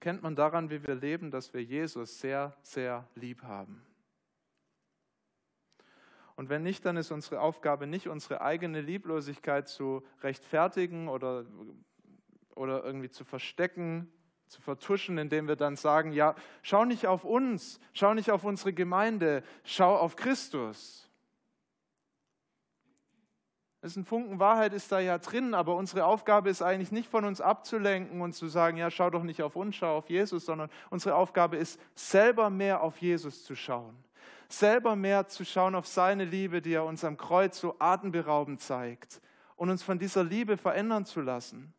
Kennt 0.01 0.23
man 0.23 0.35
daran, 0.35 0.71
wie 0.71 0.83
wir 0.87 0.95
leben, 0.95 1.31
dass 1.31 1.53
wir 1.53 1.63
Jesus 1.63 2.21
sehr, 2.21 2.57
sehr 2.63 3.07
lieb 3.15 3.43
haben. 3.43 3.85
Und 6.37 6.49
wenn 6.49 6.63
nicht, 6.63 6.87
dann 6.87 6.97
ist 6.97 7.11
unsere 7.11 7.43
Aufgabe 7.43 7.87
nicht, 7.87 8.09
unsere 8.09 8.41
eigene 8.41 8.81
Lieblosigkeit 8.81 9.69
zu 9.69 10.03
rechtfertigen 10.23 11.09
oder, 11.09 11.45
oder 12.55 12.83
irgendwie 12.83 13.11
zu 13.11 13.27
verstecken, 13.27 14.11
zu 14.51 14.61
vertuschen, 14.61 15.17
indem 15.17 15.47
wir 15.47 15.55
dann 15.55 15.77
sagen, 15.77 16.11
ja, 16.11 16.35
schau 16.63 16.85
nicht 16.85 17.07
auf 17.07 17.25
uns, 17.25 17.79
schau 17.93 18.15
nicht 18.15 18.33
auf 18.33 18.43
unsere 18.43 18.73
Gemeinde, 18.73 19.45
schau 19.63 19.97
auf 19.97 20.17
Christus. 20.17 21.09
Es 23.81 23.93
ist 23.93 23.97
ein 23.97 24.05
Funken 24.05 24.41
Wahrheit 24.41 24.73
ist 24.73 24.91
da 24.91 24.99
ja 24.99 25.19
drin, 25.19 25.55
aber 25.55 25.77
unsere 25.77 26.05
Aufgabe 26.05 26.51
ist 26.51 26.63
eigentlich 26.63 26.91
nicht 26.91 27.09
von 27.09 27.25
uns 27.25 27.41
abzulenken 27.41 28.21
und 28.21 28.33
zu 28.33 28.49
sagen, 28.49 28.77
ja, 28.77 28.91
schau 28.91 29.09
doch 29.09 29.23
nicht 29.23 29.41
auf 29.41 29.55
uns, 29.55 29.77
schau 29.77 29.97
auf 29.97 30.11
Jesus, 30.11 30.45
sondern 30.45 30.69
unsere 30.91 31.15
Aufgabe 31.15 31.57
ist, 31.57 31.81
selber 31.95 32.51
mehr 32.51 32.83
auf 32.83 32.99
Jesus 32.99 33.45
zu 33.45 33.55
schauen. 33.55 33.97
Selber 34.49 34.97
mehr 34.97 35.29
zu 35.29 35.45
schauen 35.45 35.77
auf 35.77 35.87
seine 35.87 36.25
Liebe, 36.25 36.61
die 36.61 36.75
er 36.75 36.85
uns 36.85 37.05
am 37.05 37.17
Kreuz 37.17 37.61
so 37.61 37.77
atemberaubend 37.79 38.61
zeigt 38.61 39.23
und 39.55 39.71
uns 39.71 39.85
von 39.85 40.01
dieser 40.01 40.25
Liebe 40.25 40.57
verändern 40.57 41.07
zu 41.07 41.21
lassen. 41.21 41.73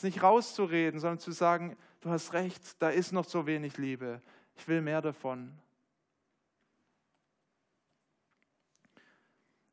Es 0.00 0.02
nicht 0.02 0.22
rauszureden, 0.22 0.98
sondern 0.98 1.18
zu 1.18 1.30
sagen, 1.30 1.76
du 2.00 2.10
hast 2.10 2.32
recht, 2.32 2.80
da 2.82 2.90
ist 2.90 3.12
noch 3.12 3.24
so 3.24 3.46
wenig 3.46 3.76
Liebe. 3.76 4.20
Ich 4.56 4.66
will 4.68 4.80
mehr 4.80 5.02
davon. 5.02 5.56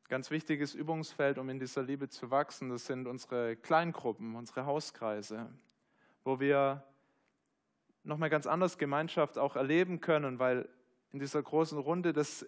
Ganz 0.08 0.30
wichtiges 0.30 0.74
Übungsfeld, 0.74 1.36
um 1.36 1.50
in 1.50 1.58
dieser 1.58 1.82
Liebe 1.82 2.08
zu 2.08 2.30
wachsen, 2.30 2.70
das 2.70 2.86
sind 2.86 3.06
unsere 3.06 3.56
Kleingruppen, 3.56 4.36
unsere 4.36 4.64
Hauskreise, 4.64 5.50
wo 6.24 6.40
wir 6.40 6.82
nochmal 8.04 8.30
ganz 8.30 8.46
anders 8.46 8.78
Gemeinschaft 8.78 9.36
auch 9.36 9.54
erleben 9.54 10.00
können, 10.00 10.38
weil 10.38 10.66
in 11.12 11.18
dieser 11.18 11.42
großen 11.42 11.78
Runde 11.78 12.14
das, 12.14 12.46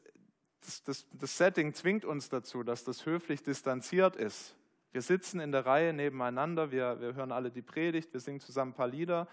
das, 0.63 0.83
das, 0.85 1.07
das 1.13 1.37
Setting 1.37 1.75
zwingt 1.75 2.07
uns 2.07 2.31
dazu, 2.31 2.63
dass 2.63 2.85
das 2.85 3.05
höflich 3.05 3.43
distanziert 3.43 4.17
ist. 4.17 4.57
Wir 4.93 5.03
sitzen 5.03 5.39
in 5.39 5.53
der 5.53 5.67
Reihe 5.67 5.93
nebeneinander, 5.93 6.71
wir, 6.71 6.99
wir 7.01 7.15
hören 7.15 7.31
alle 7.31 7.51
die 7.51 7.63
Predigt, 7.63 8.13
wir 8.13 8.21
singen 8.21 8.41
zusammen 8.41 8.73
ein 8.73 8.75
paar 8.75 8.89
Lieder. 8.89 9.29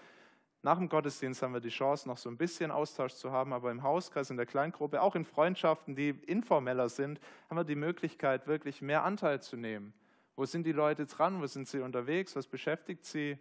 Nach 0.62 0.76
dem 0.76 0.88
Gottesdienst 0.88 1.42
haben 1.42 1.54
wir 1.54 1.60
die 1.60 1.68
Chance, 1.68 2.08
noch 2.08 2.18
so 2.18 2.28
ein 2.28 2.36
bisschen 2.36 2.70
Austausch 2.70 3.14
zu 3.14 3.30
haben, 3.30 3.52
aber 3.52 3.70
im 3.70 3.82
Hauskreis, 3.82 4.30
in 4.30 4.36
der 4.36 4.46
Kleingruppe, 4.46 5.00
auch 5.00 5.14
in 5.14 5.24
Freundschaften, 5.24 5.94
die 5.94 6.10
informeller 6.10 6.88
sind, 6.88 7.20
haben 7.48 7.56
wir 7.56 7.64
die 7.64 7.76
Möglichkeit, 7.76 8.48
wirklich 8.48 8.82
mehr 8.82 9.04
Anteil 9.04 9.40
zu 9.40 9.56
nehmen. 9.56 9.94
Wo 10.34 10.44
sind 10.44 10.64
die 10.64 10.72
Leute 10.72 11.06
dran? 11.06 11.40
Wo 11.40 11.46
sind 11.46 11.68
sie 11.68 11.80
unterwegs? 11.80 12.34
Was 12.34 12.46
beschäftigt 12.46 13.04
sie? 13.04 13.38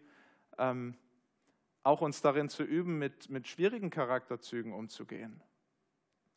Ähm, 0.58 0.96
auch 1.84 2.02
uns 2.02 2.22
darin 2.22 2.50
zu 2.50 2.64
üben, 2.64 3.00
mit, 3.00 3.30
mit 3.30 3.48
schwierigen 3.48 3.90
Charakterzügen 3.90 4.74
umzugehen. 4.74 5.42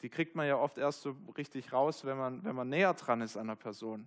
Die 0.02 0.08
kriegt 0.08 0.34
man 0.34 0.46
ja 0.46 0.56
oft 0.56 0.78
erst 0.78 1.02
so 1.02 1.16
richtig 1.36 1.72
raus, 1.72 2.04
wenn 2.04 2.16
man, 2.16 2.44
wenn 2.44 2.54
man 2.54 2.68
näher 2.68 2.94
dran 2.94 3.20
ist 3.20 3.36
an 3.36 3.48
einer 3.48 3.56
Person. 3.56 4.06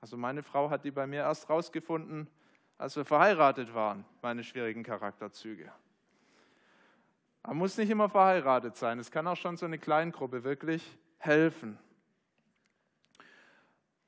Also 0.00 0.16
meine 0.18 0.42
Frau 0.42 0.68
hat 0.68 0.84
die 0.84 0.90
bei 0.90 1.06
mir 1.06 1.20
erst 1.20 1.48
rausgefunden, 1.48 2.28
als 2.78 2.96
wir 2.96 3.04
verheiratet 3.04 3.74
waren, 3.74 4.04
meine 4.22 4.44
schwierigen 4.44 4.82
Charakterzüge. 4.82 5.72
Man 7.42 7.58
muss 7.58 7.76
nicht 7.76 7.90
immer 7.90 8.08
verheiratet 8.08 8.76
sein. 8.76 8.98
Es 8.98 9.10
kann 9.10 9.26
auch 9.26 9.36
schon 9.36 9.56
so 9.56 9.66
eine 9.66 9.78
Kleingruppe 9.78 10.44
wirklich 10.44 10.98
helfen. 11.18 11.78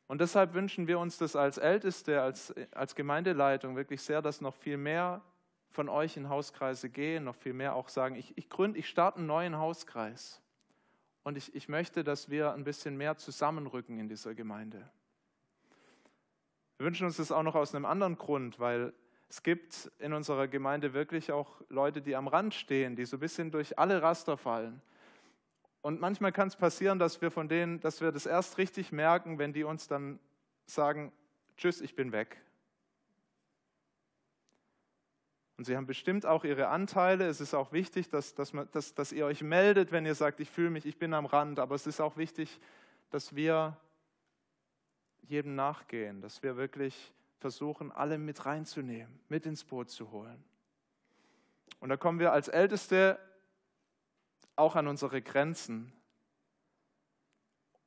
Und 0.07 0.21
deshalb 0.21 0.55
wünschen 0.55 0.87
wir 0.87 0.99
uns 0.99 1.19
das 1.19 1.37
als 1.37 1.59
Älteste, 1.59 2.23
als, 2.23 2.55
als 2.73 2.95
Gemeindeleitung 2.95 3.77
wirklich 3.77 4.03
sehr, 4.03 4.23
dass 4.23 4.41
noch 4.41 4.55
viel 4.55 4.77
mehr 4.77 5.21
von 5.71 5.89
euch 5.89 6.17
in 6.17 6.29
Hauskreise 6.29 6.89
gehen, 6.89 7.25
noch 7.25 7.35
viel 7.35 7.53
mehr 7.53 7.75
auch 7.75 7.89
sagen, 7.89 8.15
ich, 8.15 8.37
ich 8.39 8.49
gründe, 8.49 8.79
ich 8.79 8.89
starte 8.89 9.19
einen 9.19 9.27
neuen 9.27 9.59
Hauskreis. 9.59 10.41
Und 11.25 11.37
ich, 11.37 11.55
ich 11.55 11.69
möchte, 11.69 12.05
dass 12.05 12.31
wir 12.31 12.53
ein 12.53 12.65
bisschen 12.65 12.97
mehr 12.97 13.17
zusammenrücken 13.17 13.99
in 13.99 14.09
dieser 14.09 14.35
Gemeinde. 14.35 14.89
Wir 16.79 16.87
wünschen 16.87 17.07
uns 17.07 17.17
das 17.17 17.33
auch 17.33 17.43
noch 17.43 17.55
aus 17.55 17.75
einem 17.75 17.87
anderen 17.87 18.17
Grund, 18.19 18.61
weil 18.61 18.93
es 19.29 19.43
gibt 19.43 19.91
in 19.99 20.13
unserer 20.13 20.47
Gemeinde 20.47 20.93
wirklich 20.93 21.33
auch 21.33 21.61
Leute, 21.69 22.03
die 22.03 22.15
am 22.15 22.29
Rand 22.29 22.55
stehen, 22.55 22.97
die 22.97 23.05
so 23.05 23.17
ein 23.17 23.21
bisschen 23.21 23.51
durch 23.51 23.79
alle 23.79 24.03
Raster 24.03 24.37
fallen. 24.37 24.81
Und 25.83 26.01
manchmal 26.01 26.33
kann 26.33 26.49
es 26.49 26.57
passieren, 26.57 26.99
dass 26.99 27.21
wir 27.23 27.31
von 27.31 27.49
denen, 27.49 27.81
dass 27.81 28.01
wir 28.01 28.13
das 28.13 28.27
erst 28.27 28.59
richtig 28.59 28.93
merken, 28.93 29.39
wenn 29.39 29.53
die 29.53 29.65
uns 29.65 29.89
dann 29.89 30.19
sagen, 30.67 31.13
tschüss, 31.57 31.81
ich 31.81 31.95
bin 31.95 32.13
weg. 32.13 32.37
Und 35.57 35.65
sie 35.65 35.77
haben 35.77 35.87
bestimmt 35.87 36.27
auch 36.27 36.45
ihre 36.45 36.69
Anteile. 36.69 37.27
Es 37.27 37.41
ist 37.41 37.55
auch 37.55 37.73
wichtig, 37.73 38.11
dass, 38.11 38.35
dass, 38.35 38.53
man, 38.53 38.69
dass, 38.73 38.95
dass 38.95 39.13
ihr 39.13 39.25
euch 39.25 39.43
meldet, 39.43 39.91
wenn 39.91 40.05
ihr 40.05 40.15
sagt, 40.15 40.41
ich 40.41 40.51
fühle 40.51 40.71
mich, 40.71 40.85
ich 40.85 40.99
bin 40.99 41.15
am 41.15 41.25
Rand. 41.25 41.59
Aber 41.59 41.75
es 41.75 41.87
ist 41.87 42.01
auch 42.01 42.17
wichtig, 42.17 42.61
dass 43.11 43.35
wir 43.35 43.77
jedem 45.29 45.55
nachgehen, 45.55 46.21
dass 46.21 46.43
wir 46.43 46.57
wirklich 46.57 47.13
versuchen, 47.39 47.93
alle 47.93 48.19
mit 48.19 48.47
reinzunehmen, 48.47 49.21
mit 49.29 49.47
ins 49.47 49.65
Boot 49.65 49.91
zu 49.91 50.11
holen. 50.11 50.43
Und 51.81 51.89
da 51.89 51.97
kommen 51.97 52.19
wir 52.19 52.33
als 52.33 52.49
Älteste 52.49 53.19
auch 54.57 54.77
an 54.77 54.89
unsere 54.89 55.21
Grenzen. 55.21 55.93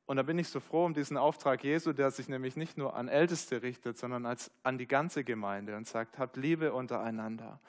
Und 0.06 0.16
da 0.16 0.22
bin 0.22 0.38
ich 0.38 0.48
so 0.48 0.60
froh 0.60 0.86
um 0.86 0.94
diesen 0.94 1.16
Auftrag 1.16 1.62
Jesu, 1.64 1.92
der 1.92 2.10
sich 2.10 2.28
nämlich 2.28 2.56
nicht 2.56 2.78
nur 2.78 2.94
an 2.94 3.08
Älteste 3.08 3.62
richtet, 3.62 3.98
sondern 3.98 4.26
als, 4.26 4.50
an 4.62 4.78
die 4.78 4.86
ganze 4.86 5.24
Gemeinde 5.24 5.76
und 5.76 5.86
sagt, 5.86 6.18
habt 6.18 6.36
Liebe 6.36 6.72
untereinander. 6.72 7.60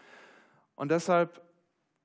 Und 0.75 0.89
deshalb 0.89 1.41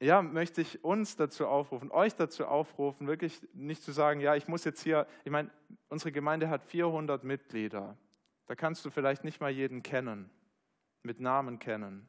ja, 0.01 0.21
möchte 0.21 0.61
ich 0.61 0.85
uns 0.85 1.17
dazu 1.17 1.47
aufrufen, 1.47 1.91
euch 1.91 2.15
dazu 2.15 2.47
aufrufen, 2.47 3.07
wirklich 3.07 3.41
nicht 3.55 3.83
zu 3.83 3.93
sagen, 3.93 4.21
ja, 4.21 4.35
ich 4.35 4.47
muss 4.47 4.65
jetzt 4.65 4.83
hier, 4.83 5.07
ich 5.25 5.31
meine, 5.31 5.51
unsere 5.89 6.13
Gemeinde 6.13 6.51
hat 6.51 6.63
400 6.65 7.25
Mitglieder. 7.25 7.97
Da 8.47 8.55
kannst 8.55 8.85
du 8.85 8.91
vielleicht 8.91 9.25
nicht 9.25 9.41
mal 9.41 9.51
jeden 9.51 9.83
kennen, 9.83 10.31
mit 11.03 11.21
Namen 11.21 11.59
kennen. 11.59 12.07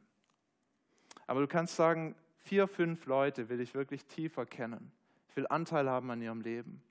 Aber 1.26 1.40
du 1.40 1.46
kannst 1.46 1.76
sagen, 1.76 2.14
vier, 2.36 2.68
fünf 2.68 3.06
Leute 3.06 3.48
will 3.48 3.60
ich 3.60 3.74
wirklich 3.74 4.04
tiefer 4.04 4.46
kennen. 4.46 4.92
Ich 5.28 5.36
will 5.36 5.46
Anteil 5.48 5.88
haben 5.88 6.10
an 6.10 6.20
ihrem 6.20 6.40
Leben. 6.40 6.82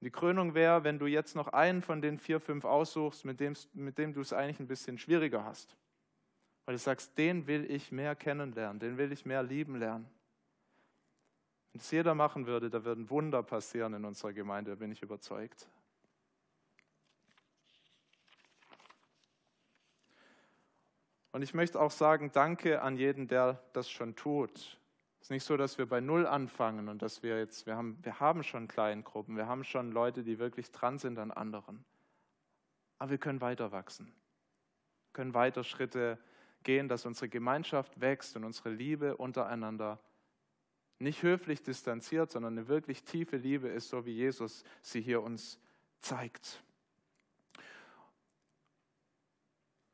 Die 0.00 0.10
Krönung 0.10 0.54
wäre, 0.54 0.84
wenn 0.84 0.98
du 0.98 1.06
jetzt 1.06 1.34
noch 1.34 1.48
einen 1.48 1.80
von 1.80 2.02
den 2.02 2.18
vier, 2.18 2.40
fünf 2.40 2.64
aussuchst, 2.64 3.24
mit 3.24 3.40
dem, 3.40 3.54
mit 3.72 3.96
dem 3.96 4.12
du 4.12 4.20
es 4.20 4.32
eigentlich 4.32 4.60
ein 4.60 4.68
bisschen 4.68 4.98
schwieriger 4.98 5.44
hast. 5.44 5.76
Weil 6.66 6.76
du 6.76 6.78
sagst, 6.78 7.16
den 7.18 7.46
will 7.46 7.70
ich 7.70 7.92
mehr 7.92 8.16
kennenlernen, 8.16 8.80
den 8.80 8.96
will 8.96 9.12
ich 9.12 9.26
mehr 9.26 9.42
lieben 9.42 9.76
lernen. 9.76 10.08
Wenn 11.72 11.80
es 11.80 11.90
jeder 11.90 12.14
machen 12.14 12.46
würde, 12.46 12.70
da 12.70 12.84
würden 12.84 13.10
Wunder 13.10 13.42
passieren 13.42 13.94
in 13.94 14.04
unserer 14.04 14.32
Gemeinde, 14.32 14.70
da 14.70 14.76
bin 14.76 14.92
ich 14.92 15.02
überzeugt. 15.02 15.68
Und 21.32 21.42
ich 21.42 21.52
möchte 21.52 21.80
auch 21.80 21.90
sagen, 21.90 22.30
danke 22.32 22.80
an 22.80 22.96
jeden, 22.96 23.26
der 23.26 23.60
das 23.72 23.90
schon 23.90 24.14
tut. 24.14 24.78
Es 25.18 25.26
ist 25.26 25.30
nicht 25.30 25.42
so, 25.42 25.56
dass 25.56 25.78
wir 25.78 25.86
bei 25.86 26.00
Null 26.00 26.28
anfangen 26.28 26.88
und 26.88 27.02
dass 27.02 27.24
wir 27.24 27.38
jetzt, 27.38 27.66
wir 27.66 27.76
haben, 27.76 27.98
wir 28.02 28.20
haben 28.20 28.44
schon 28.44 28.68
Kleingruppen, 28.68 29.36
wir 29.36 29.48
haben 29.48 29.64
schon 29.64 29.90
Leute, 29.90 30.22
die 30.22 30.38
wirklich 30.38 30.70
dran 30.70 30.98
sind 30.98 31.18
an 31.18 31.32
anderen. 31.32 31.84
Aber 32.98 33.10
wir 33.10 33.18
können 33.18 33.40
weiter 33.40 33.72
wachsen, 33.72 34.14
können 35.12 35.34
weiter 35.34 35.64
Schritte 35.64 36.18
gehen, 36.64 36.88
dass 36.88 37.06
unsere 37.06 37.28
Gemeinschaft 37.28 38.00
wächst 38.00 38.36
und 38.36 38.44
unsere 38.44 38.70
Liebe 38.70 39.16
untereinander 39.16 40.00
nicht 40.98 41.22
höflich 41.22 41.62
distanziert, 41.62 42.30
sondern 42.30 42.58
eine 42.58 42.68
wirklich 42.68 43.04
tiefe 43.04 43.36
Liebe 43.36 43.68
ist, 43.68 43.88
so 43.88 44.06
wie 44.06 44.12
Jesus 44.12 44.64
sie 44.82 45.00
hier 45.00 45.22
uns 45.22 45.58
zeigt. 46.00 46.62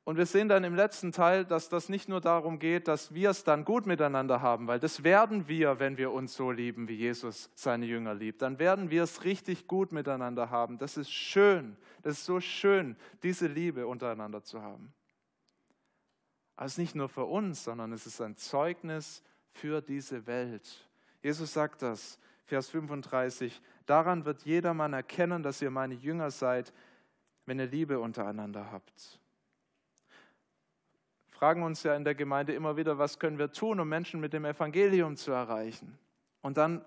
Und 0.04 0.16
wir 0.16 0.26
sehen 0.26 0.48
dann 0.48 0.64
im 0.64 0.74
letzten 0.74 1.12
Teil, 1.12 1.44
dass 1.44 1.68
das 1.68 1.88
nicht 1.88 2.08
nur 2.08 2.20
darum 2.20 2.58
geht, 2.58 2.88
dass 2.88 3.14
wir 3.14 3.30
es 3.30 3.44
dann 3.44 3.64
gut 3.64 3.86
miteinander 3.86 4.40
haben, 4.40 4.66
weil 4.66 4.80
das 4.80 5.04
werden 5.04 5.46
wir, 5.46 5.78
wenn 5.78 5.98
wir 5.98 6.10
uns 6.10 6.34
so 6.34 6.50
lieben, 6.50 6.88
wie 6.88 6.94
Jesus 6.94 7.50
seine 7.54 7.86
Jünger 7.86 8.14
liebt. 8.14 8.42
Dann 8.42 8.58
werden 8.58 8.90
wir 8.90 9.04
es 9.04 9.24
richtig 9.24 9.68
gut 9.68 9.92
miteinander 9.92 10.50
haben. 10.50 10.78
Das 10.78 10.96
ist 10.96 11.12
schön. 11.12 11.76
Das 12.02 12.14
ist 12.14 12.24
so 12.24 12.40
schön, 12.40 12.96
diese 13.22 13.46
Liebe 13.46 13.86
untereinander 13.86 14.42
zu 14.42 14.62
haben. 14.62 14.92
Ist 16.64 16.78
nicht 16.78 16.94
nur 16.94 17.08
für 17.08 17.24
uns, 17.24 17.64
sondern 17.64 17.92
es 17.92 18.06
ist 18.06 18.20
ein 18.20 18.36
Zeugnis 18.36 19.22
für 19.52 19.80
diese 19.80 20.26
Welt. 20.26 20.88
Jesus 21.22 21.52
sagt 21.52 21.82
das, 21.82 22.18
Vers 22.44 22.68
35, 22.68 23.60
daran 23.86 24.24
wird 24.24 24.42
jedermann 24.42 24.92
erkennen, 24.92 25.42
dass 25.42 25.62
ihr 25.62 25.70
meine 25.70 25.94
Jünger 25.94 26.30
seid, 26.30 26.72
wenn 27.46 27.58
ihr 27.58 27.66
Liebe 27.66 27.98
untereinander 27.98 28.70
habt. 28.70 29.20
Fragen 31.28 31.62
uns 31.62 31.82
ja 31.82 31.94
in 31.96 32.04
der 32.04 32.14
Gemeinde 32.14 32.52
immer 32.52 32.76
wieder, 32.76 32.98
was 32.98 33.18
können 33.18 33.38
wir 33.38 33.50
tun, 33.50 33.80
um 33.80 33.88
Menschen 33.88 34.20
mit 34.20 34.32
dem 34.32 34.44
Evangelium 34.44 35.16
zu 35.16 35.32
erreichen? 35.32 35.98
Und 36.42 36.58
dann 36.58 36.84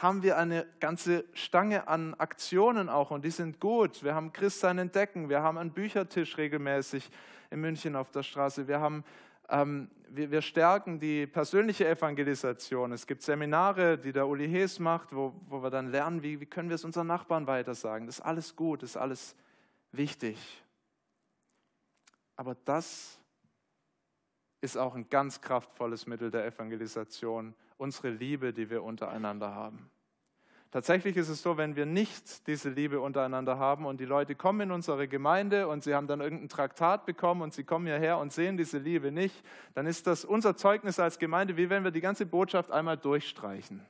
haben 0.00 0.22
wir 0.22 0.38
eine 0.38 0.66
ganze 0.80 1.24
Stange 1.34 1.86
an 1.86 2.14
Aktionen 2.14 2.88
auch 2.88 3.10
und 3.10 3.24
die 3.24 3.30
sind 3.30 3.60
gut. 3.60 4.02
Wir 4.02 4.14
haben 4.14 4.32
Christsein 4.32 4.78
entdecken, 4.78 5.28
wir 5.28 5.42
haben 5.42 5.58
einen 5.58 5.72
Büchertisch 5.72 6.38
regelmäßig 6.38 7.10
in 7.50 7.60
München 7.60 7.94
auf 7.94 8.10
der 8.10 8.22
Straße, 8.22 8.66
wir 8.66 8.80
haben 8.80 9.04
ähm, 9.48 9.90
wir, 10.08 10.30
wir, 10.30 10.42
stärken 10.42 10.98
die 10.98 11.26
persönliche 11.26 11.88
Evangelisation. 11.88 12.92
Es 12.92 13.06
gibt 13.06 13.22
Seminare, 13.22 13.98
die 13.98 14.12
der 14.12 14.26
Uli 14.26 14.48
Hees 14.48 14.78
macht, 14.78 15.14
wo, 15.14 15.34
wo 15.48 15.62
wir 15.62 15.70
dann 15.70 15.90
lernen, 15.90 16.22
wie, 16.22 16.40
wie 16.40 16.46
können 16.46 16.68
wir 16.68 16.76
es 16.76 16.84
unseren 16.84 17.06
Nachbarn 17.06 17.46
weitersagen. 17.46 18.06
Das 18.06 18.18
ist 18.18 18.24
alles 18.24 18.56
gut, 18.56 18.82
das 18.82 18.90
ist 18.90 18.96
alles 18.96 19.36
wichtig. 19.90 20.38
Aber 22.36 22.56
das 22.64 23.18
ist 24.60 24.76
auch 24.76 24.94
ein 24.94 25.08
ganz 25.08 25.40
kraftvolles 25.40 26.06
Mittel 26.06 26.30
der 26.30 26.46
Evangelisation, 26.46 27.54
unsere 27.82 28.10
Liebe, 28.10 28.52
die 28.52 28.70
wir 28.70 28.84
untereinander 28.84 29.54
haben. 29.54 29.90
Tatsächlich 30.70 31.18
ist 31.18 31.28
es 31.28 31.42
so, 31.42 31.58
wenn 31.58 31.76
wir 31.76 31.84
nicht 31.84 32.46
diese 32.46 32.70
Liebe 32.70 33.00
untereinander 33.00 33.58
haben 33.58 33.84
und 33.84 34.00
die 34.00 34.06
Leute 34.06 34.34
kommen 34.34 34.62
in 34.62 34.70
unsere 34.70 35.06
Gemeinde 35.06 35.68
und 35.68 35.84
sie 35.84 35.94
haben 35.94 36.06
dann 36.06 36.22
irgendein 36.22 36.48
Traktat 36.48 37.04
bekommen 37.04 37.42
und 37.42 37.52
sie 37.52 37.64
kommen 37.64 37.84
hierher 37.84 38.16
und 38.16 38.32
sehen 38.32 38.56
diese 38.56 38.78
Liebe 38.78 39.12
nicht, 39.12 39.44
dann 39.74 39.86
ist 39.86 40.06
das 40.06 40.24
unser 40.24 40.56
Zeugnis 40.56 40.98
als 40.98 41.18
Gemeinde, 41.18 41.58
wie 41.58 41.68
wenn 41.68 41.84
wir 41.84 41.90
die 41.90 42.00
ganze 42.00 42.24
Botschaft 42.24 42.70
einmal 42.70 42.96
durchstreichen. 42.96 43.84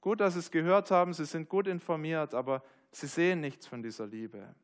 Gut, 0.00 0.20
dass 0.20 0.34
Sie 0.34 0.40
es 0.40 0.50
gehört 0.50 0.90
haben, 0.90 1.12
Sie 1.12 1.26
sind 1.26 1.50
gut 1.50 1.66
informiert, 1.66 2.34
aber 2.34 2.62
Sie 2.90 3.06
sehen 3.06 3.40
nichts 3.40 3.66
von 3.66 3.82
dieser 3.82 4.06
Liebe. 4.06 4.54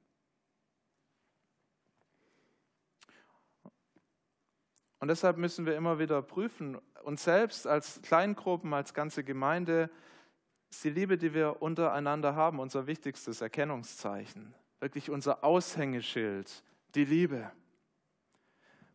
Und 5.00 5.08
deshalb 5.08 5.38
müssen 5.38 5.64
wir 5.64 5.76
immer 5.76 5.98
wieder 5.98 6.20
prüfen, 6.20 6.78
uns 7.02 7.24
selbst 7.24 7.66
als 7.66 8.00
Kleingruppen, 8.02 8.72
als 8.74 8.92
ganze 8.92 9.24
Gemeinde, 9.24 9.90
ist 10.68 10.84
die 10.84 10.90
Liebe, 10.90 11.18
die 11.18 11.34
wir 11.34 11.62
untereinander 11.62 12.36
haben, 12.36 12.60
unser 12.60 12.86
wichtigstes 12.86 13.40
Erkennungszeichen. 13.40 14.54
Wirklich 14.78 15.10
unser 15.10 15.42
Aushängeschild, 15.42 16.62
die 16.94 17.04
Liebe. 17.04 17.50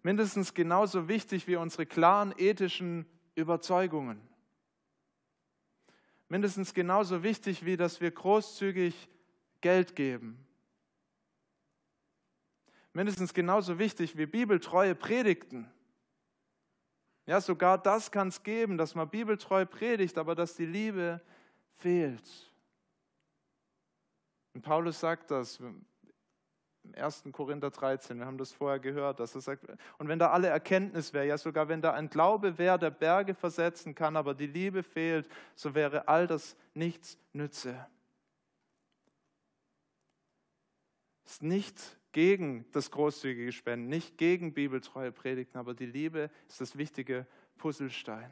Mindestens 0.03 0.53
genauso 0.53 1.07
wichtig 1.07 1.47
wie 1.47 1.55
unsere 1.55 1.87
klaren 1.87 2.33
ethischen 2.37 3.07
Überzeugungen. 3.33 4.21
Mindestens 6.29 6.73
genauso 6.73 7.23
wichtig 7.23 7.65
wie, 7.65 7.77
dass 7.77 7.99
wir 7.99 8.11
großzügig 8.11 9.09
Geld 9.61 9.95
geben. 9.95 10.45
Mindestens 12.93 13.33
genauso 13.33 13.79
wichtig 13.79 14.17
wie 14.17 14.25
bibeltreue 14.25 14.95
Predigten. 14.95 15.69
Ja, 17.25 17.41
sogar 17.41 17.77
das 17.77 18.11
kann 18.11 18.27
es 18.27 18.43
geben, 18.43 18.77
dass 18.77 18.93
man 18.93 19.09
bibeltreu 19.09 19.65
predigt, 19.65 20.17
aber 20.17 20.35
dass 20.35 20.55
die 20.55 20.65
Liebe 20.65 21.21
fehlt. 21.73 22.51
Und 24.53 24.61
Paulus 24.61 24.99
sagt 24.99 25.31
das 25.31 25.59
im 25.59 25.85
1. 26.93 27.23
Korinther 27.31 27.71
13, 27.71 28.19
wir 28.19 28.25
haben 28.27 28.37
das 28.37 28.53
vorher 28.53 28.79
gehört, 28.79 29.19
dass 29.19 29.33
er 29.33 29.41
sagt, 29.41 29.65
und 29.97 30.07
wenn 30.07 30.19
da 30.19 30.29
alle 30.29 30.47
Erkenntnis 30.47 31.13
wäre, 31.13 31.25
ja 31.25 31.37
sogar 31.37 31.67
wenn 31.67 31.81
da 31.81 31.93
ein 31.93 32.09
Glaube 32.09 32.57
wäre, 32.59 32.77
der 32.77 32.91
Berge 32.91 33.33
versetzen 33.33 33.95
kann, 33.95 34.15
aber 34.15 34.35
die 34.35 34.47
Liebe 34.47 34.83
fehlt, 34.83 35.27
so 35.55 35.73
wäre 35.73 36.07
all 36.07 36.27
das 36.27 36.55
nichts 36.75 37.17
nütze. 37.33 37.87
Es 41.25 41.33
ist 41.33 41.43
nicht 41.43 41.97
gegen 42.15 42.65
das 42.71 42.91
großzügige 42.91 43.51
Spenden, 43.51 43.89
nicht 43.89 44.17
gegen 44.17 44.53
bibeltreue 44.53 45.11
Predigten, 45.11 45.57
aber 45.57 45.73
die 45.73 45.85
Liebe 45.85 46.31
ist 46.47 46.61
das 46.61 46.77
wichtige 46.77 47.27
Puzzlestein. 47.57 48.31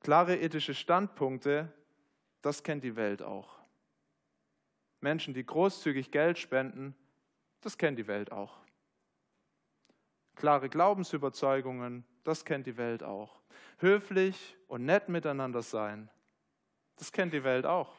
Klare 0.00 0.38
ethische 0.38 0.72
Standpunkte, 0.72 1.70
das 2.40 2.62
kennt 2.62 2.82
die 2.82 2.96
Welt 2.96 3.20
auch. 3.20 3.58
Menschen, 5.02 5.34
die 5.34 5.44
großzügig 5.44 6.10
Geld 6.12 6.38
spenden, 6.38 6.94
das 7.60 7.76
kennt 7.76 7.98
die 7.98 8.06
Welt 8.06 8.32
auch. 8.32 8.56
Klare 10.34 10.70
Glaubensüberzeugungen, 10.70 12.06
das 12.24 12.46
kennt 12.46 12.66
die 12.66 12.78
Welt 12.78 13.02
auch. 13.02 13.42
Höflich 13.80 14.56
und 14.66 14.86
nett 14.86 15.10
miteinander 15.10 15.60
sein, 15.60 16.08
das 16.96 17.12
kennt 17.12 17.34
die 17.34 17.44
Welt 17.44 17.66
auch. 17.66 17.94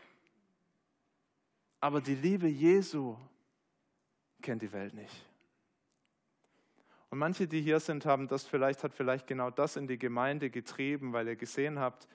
Aber 1.80 2.02
die 2.02 2.16
Liebe 2.16 2.48
Jesu 2.48 3.16
kennt 4.42 4.62
die 4.62 4.72
Welt 4.72 4.94
nicht. 4.94 5.26
Und 7.10 7.20
manche, 7.20 7.48
die 7.48 7.62
hier 7.62 7.80
sind, 7.80 8.06
haben 8.06 8.28
das 8.28 8.46
vielleicht, 8.46 8.84
hat 8.84 8.94
vielleicht 8.94 9.28
genau 9.28 9.50
das 9.50 9.78
in 9.78 9.88
die 9.88 9.98
Gemeinde 9.98 10.50
getrieben, 10.50 11.13
weil 11.13 11.28
ihr 11.28 11.36
gesehen 11.36 11.80
habt, 11.80 12.08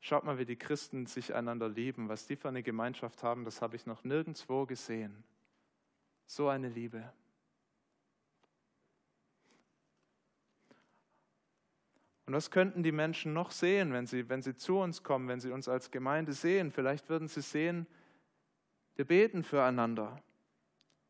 schaut 0.00 0.24
mal, 0.24 0.38
wie 0.38 0.44
die 0.44 0.56
Christen 0.56 1.06
sich 1.06 1.34
einander 1.34 1.68
lieben. 1.68 2.08
Was 2.08 2.26
die 2.26 2.36
für 2.36 2.48
eine 2.48 2.62
Gemeinschaft 2.62 3.22
haben, 3.22 3.44
das 3.44 3.60
habe 3.60 3.74
ich 3.74 3.86
noch 3.86 4.04
nirgendwo 4.04 4.66
gesehen. 4.66 5.24
So 6.26 6.48
eine 6.48 6.68
Liebe. 6.68 7.12
Und 12.26 12.32
was 12.32 12.50
könnten 12.50 12.82
die 12.82 12.92
Menschen 12.92 13.32
noch 13.32 13.50
sehen, 13.50 13.92
wenn 13.92 14.06
sie, 14.06 14.28
wenn 14.28 14.42
sie 14.42 14.56
zu 14.56 14.78
uns 14.78 15.02
kommen, 15.02 15.28
wenn 15.28 15.40
sie 15.40 15.50
uns 15.50 15.68
als 15.68 15.90
Gemeinde 15.90 16.32
sehen? 16.32 16.70
Vielleicht 16.70 17.08
würden 17.08 17.28
sie 17.28 17.42
sehen, 17.42 17.86
wir 18.96 19.04
beten 19.04 19.42
füreinander. 19.42 20.20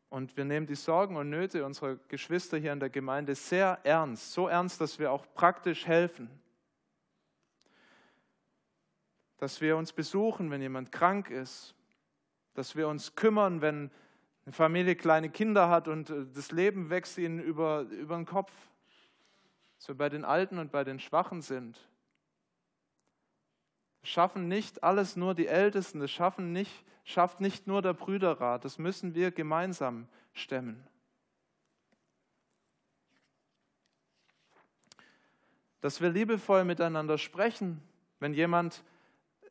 Und 0.09 0.37
wir 0.37 0.45
nehmen 0.45 0.65
die 0.65 0.75
Sorgen 0.75 1.17
und 1.17 1.29
Nöte 1.29 1.65
unserer 1.65 1.97
Geschwister 2.07 2.57
hier 2.57 2.73
in 2.73 2.79
der 2.79 2.89
Gemeinde 2.89 3.35
sehr 3.35 3.79
ernst, 3.83 4.31
so 4.31 4.47
ernst, 4.47 4.79
dass 4.79 4.99
wir 4.99 5.11
auch 5.11 5.25
praktisch 5.33 5.85
helfen. 5.87 6.29
Dass 9.37 9.59
wir 9.61 9.75
uns 9.75 9.91
besuchen, 9.91 10.49
wenn 10.51 10.61
jemand 10.61 10.91
krank 10.91 11.29
ist. 11.29 11.75
Dass 12.53 12.75
wir 12.75 12.87
uns 12.87 13.15
kümmern, 13.15 13.61
wenn 13.61 13.91
eine 14.45 14.53
Familie 14.53 14.95
kleine 14.95 15.29
Kinder 15.29 15.69
hat 15.69 15.87
und 15.87 16.09
äh, 16.09 16.25
das 16.33 16.51
Leben 16.51 16.89
wächst 16.89 17.17
ihnen 17.17 17.39
über, 17.39 17.81
über 17.81 18.15
den 18.15 18.25
Kopf. 18.25 18.53
Dass 19.77 19.89
wir 19.89 19.95
bei 19.95 20.07
den 20.07 20.23
Alten 20.23 20.59
und 20.59 20.71
bei 20.71 20.83
den 20.83 20.99
Schwachen 20.99 21.41
sind. 21.41 21.89
Schaffen 24.05 24.47
nicht 24.47 24.83
alles 24.83 25.15
nur 25.15 25.35
die 25.35 25.47
Ältesten, 25.47 25.99
das 25.99 26.11
schaffen 26.11 26.51
nicht 26.51 26.85
schafft 27.05 27.39
nicht 27.39 27.67
nur 27.67 27.81
der 27.81 27.93
Brüderrat, 27.93 28.65
das 28.65 28.77
müssen 28.77 29.15
wir 29.15 29.31
gemeinsam 29.31 30.07
stemmen. 30.33 30.85
Dass 35.79 36.01
wir 36.01 36.09
liebevoll 36.09 36.65
miteinander 36.65 37.19
sprechen, 37.19 37.81
wenn 38.19 38.33
jemand 38.33 38.83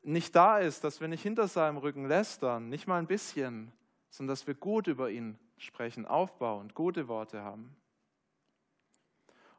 nicht 0.02 0.34
da 0.34 0.58
ist, 0.58 0.82
dass 0.82 1.00
wir 1.00 1.08
nicht 1.08 1.22
hinter 1.22 1.46
seinem 1.46 1.78
Rücken 1.78 2.06
lästern, 2.06 2.68
nicht 2.68 2.88
mal 2.88 2.98
ein 2.98 3.06
bisschen, 3.06 3.72
sondern 4.10 4.32
dass 4.32 4.46
wir 4.46 4.54
gut 4.54 4.88
über 4.88 5.10
ihn 5.10 5.38
sprechen, 5.56 6.06
aufbauend, 6.06 6.74
gute 6.74 7.06
Worte 7.06 7.42
haben. 7.42 7.74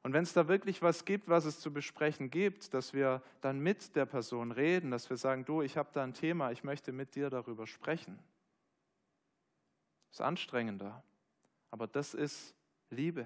Und 0.05 0.13
wenn 0.13 0.21
es 0.21 0.33
da 0.33 0.47
wirklich 0.47 0.83
was 0.83 1.03
gibt, 1.03 1.29
was 1.29 1.45
es 1.45 1.59
zu 1.59 1.73
besprechen 1.73 2.29
gibt, 2.29 2.75
dass 2.75 2.93
wir 2.93 3.23
dann 3.41 3.57
mit 3.57 3.95
der 3.95 4.05
Person 4.05 4.51
reden, 4.51 4.91
dass 4.91 5.09
wir 5.09 5.17
sagen, 5.17 5.45
du, 5.45 5.63
ich 5.63 5.77
habe 5.77 5.89
da 5.93 6.03
ein 6.03 6.13
Thema, 6.13 6.51
ich 6.51 6.63
möchte 6.63 6.91
mit 6.91 7.15
dir 7.15 7.31
darüber 7.31 7.65
sprechen. 7.65 8.19
Ist 10.11 10.21
anstrengender, 10.21 11.03
aber 11.71 11.87
das 11.87 12.13
ist 12.13 12.53
Liebe. 12.91 13.25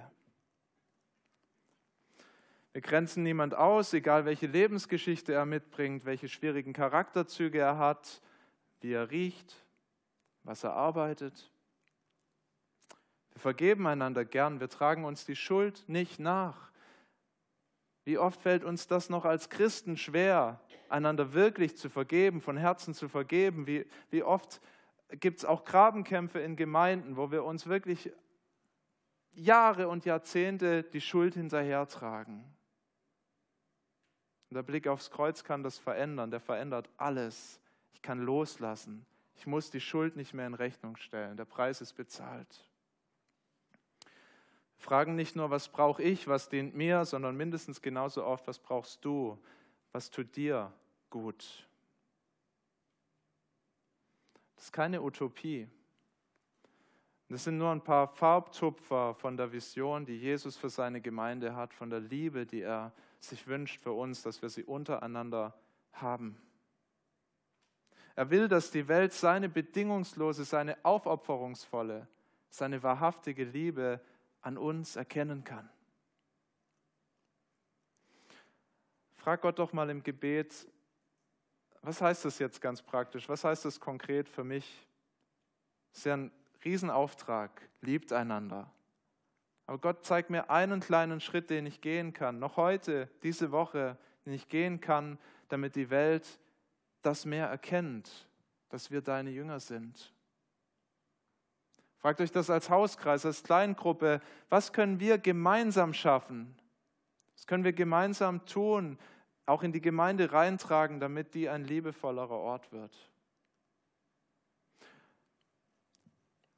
Wir 2.71 2.81
grenzen 2.81 3.23
niemand 3.23 3.55
aus, 3.55 3.91
egal 3.91 4.23
welche 4.23 4.47
Lebensgeschichte 4.47 5.33
er 5.33 5.45
mitbringt, 5.45 6.05
welche 6.05 6.29
schwierigen 6.29 6.71
Charakterzüge 6.71 7.59
er 7.59 7.77
hat, 7.77 8.21
wie 8.79 8.93
er 8.93 9.11
riecht, 9.11 9.53
was 10.43 10.63
er 10.63 10.71
arbeitet. 10.71 11.51
Wir 13.39 13.53
vergeben 13.53 13.87
einander 13.87 14.25
gern, 14.25 14.59
wir 14.59 14.67
tragen 14.67 15.05
uns 15.05 15.23
die 15.23 15.37
Schuld 15.37 15.85
nicht 15.87 16.19
nach. 16.19 16.73
Wie 18.03 18.17
oft 18.17 18.41
fällt 18.41 18.65
uns 18.65 18.87
das 18.87 19.09
noch 19.09 19.23
als 19.23 19.49
Christen 19.49 19.95
schwer, 19.95 20.59
einander 20.89 21.31
wirklich 21.31 21.77
zu 21.77 21.89
vergeben, 21.89 22.41
von 22.41 22.57
Herzen 22.57 22.93
zu 22.93 23.07
vergeben? 23.07 23.65
Wie, 23.65 23.85
wie 24.09 24.23
oft 24.23 24.59
gibt 25.21 25.37
es 25.37 25.45
auch 25.45 25.63
Grabenkämpfe 25.63 26.39
in 26.39 26.57
Gemeinden, 26.57 27.15
wo 27.15 27.31
wir 27.31 27.45
uns 27.45 27.67
wirklich 27.67 28.11
Jahre 29.31 29.87
und 29.87 30.03
Jahrzehnte 30.03 30.83
die 30.83 30.99
Schuld 30.99 31.35
hinterhertragen? 31.35 32.43
Und 34.49 34.55
der 34.55 34.63
Blick 34.63 34.85
aufs 34.85 35.11
Kreuz 35.11 35.45
kann 35.45 35.63
das 35.63 35.77
verändern, 35.79 36.29
der 36.29 36.41
verändert 36.41 36.89
alles. 36.97 37.61
Ich 37.93 38.01
kann 38.01 38.19
loslassen. 38.19 39.05
Ich 39.37 39.47
muss 39.47 39.71
die 39.71 39.79
Schuld 39.79 40.17
nicht 40.17 40.33
mehr 40.33 40.45
in 40.45 40.55
Rechnung 40.55 40.97
stellen. 40.97 41.37
Der 41.37 41.45
Preis 41.45 41.79
ist 41.79 41.93
bezahlt 41.93 42.68
fragen 44.79 45.15
nicht 45.15 45.35
nur, 45.35 45.49
was 45.49 45.69
brauche 45.69 46.01
ich, 46.01 46.27
was 46.27 46.49
dient 46.49 46.73
mir, 46.73 47.05
sondern 47.05 47.35
mindestens 47.35 47.81
genauso 47.81 48.25
oft, 48.25 48.47
was 48.47 48.57
brauchst 48.57 49.03
du, 49.05 49.37
was 49.91 50.09
tut 50.09 50.35
dir 50.35 50.73
gut. 51.09 51.67
Das 54.55 54.65
ist 54.65 54.71
keine 54.71 55.01
Utopie. 55.01 55.67
Das 57.29 57.43
sind 57.43 57.59
nur 57.59 57.71
ein 57.71 57.83
paar 57.83 58.07
Farbtupfer 58.07 59.13
von 59.13 59.37
der 59.37 59.51
Vision, 59.51 60.05
die 60.05 60.17
Jesus 60.17 60.57
für 60.57 60.69
seine 60.69 60.99
Gemeinde 60.99 61.55
hat, 61.55 61.73
von 61.73 61.89
der 61.89 61.99
Liebe, 61.99 62.45
die 62.45 62.61
er 62.61 62.91
sich 63.19 63.45
wünscht 63.45 63.79
für 63.79 63.91
uns, 63.91 64.23
dass 64.23 64.41
wir 64.41 64.49
sie 64.49 64.63
untereinander 64.63 65.53
haben. 65.91 66.41
Er 68.15 68.29
will, 68.31 68.47
dass 68.47 68.71
die 68.71 68.87
Welt 68.87 69.13
seine 69.13 69.47
bedingungslose, 69.47 70.43
seine 70.43 70.77
aufopferungsvolle, 70.83 72.07
seine 72.49 72.81
wahrhaftige 72.81 73.43
Liebe 73.43 74.01
an 74.41 74.57
uns 74.57 74.95
erkennen 74.95 75.43
kann. 75.43 75.69
Frag 79.15 79.41
Gott 79.41 79.59
doch 79.59 79.73
mal 79.73 79.89
im 79.89 80.01
Gebet, 80.01 80.67
was 81.81 82.01
heißt 82.01 82.25
das 82.25 82.39
jetzt 82.39 82.61
ganz 82.61 82.81
praktisch? 82.81 83.29
Was 83.29 83.43
heißt 83.43 83.65
das 83.65 83.79
konkret 83.79 84.27
für 84.27 84.43
mich? 84.43 84.87
Das 85.91 85.99
ist 85.99 86.05
ja 86.05 86.15
ein 86.15 86.31
Riesenauftrag, 86.63 87.69
liebt 87.81 88.11
einander. 88.11 88.71
Aber 89.65 89.77
Gott 89.77 90.05
zeigt 90.05 90.29
mir 90.29 90.49
einen 90.49 90.79
kleinen 90.79 91.21
Schritt, 91.21 91.49
den 91.49 91.65
ich 91.65 91.81
gehen 91.81 92.11
kann, 92.11 92.39
noch 92.39 92.57
heute, 92.57 93.09
diese 93.23 93.51
Woche, 93.51 93.97
den 94.25 94.33
ich 94.33 94.49
gehen 94.49 94.81
kann, 94.81 95.19
damit 95.47 95.75
die 95.75 95.89
Welt 95.89 96.39
das 97.01 97.25
mehr 97.25 97.47
erkennt, 97.47 98.27
dass 98.69 98.91
wir 98.91 99.01
deine 99.01 99.29
Jünger 99.29 99.59
sind. 99.59 100.13
Fragt 101.99 102.21
euch 102.21 102.31
das 102.31 102.49
als 102.49 102.69
Hauskreis, 102.69 103.25
als 103.25 103.43
Kleingruppe. 103.43 104.21
Was 104.49 104.71
können 104.71 104.99
wir 104.99 105.17
gemeinsam 105.17 105.93
schaffen? 105.93 106.55
Was 107.35 107.45
können 107.45 107.65
wir 107.65 107.73
gemeinsam 107.73 108.45
tun, 108.45 108.97
auch 109.45 109.63
in 109.63 109.73
die 109.73 109.81
Gemeinde 109.81 110.31
reintragen, 110.31 110.99
damit 110.99 111.33
die 111.33 111.49
ein 111.49 111.65
liebevollerer 111.65 112.37
Ort 112.37 112.71
wird? 112.71 112.95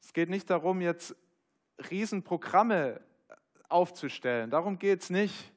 Es 0.02 0.14
geht 0.14 0.30
nicht 0.30 0.50
darum, 0.50 0.82
jetzt 0.82 1.16
Riesenprogramme 1.90 3.02
aufzustellen. 3.70 4.52
Darum 4.52 4.78
geht 4.78 5.02
es 5.02 5.10
nicht. 5.10 5.52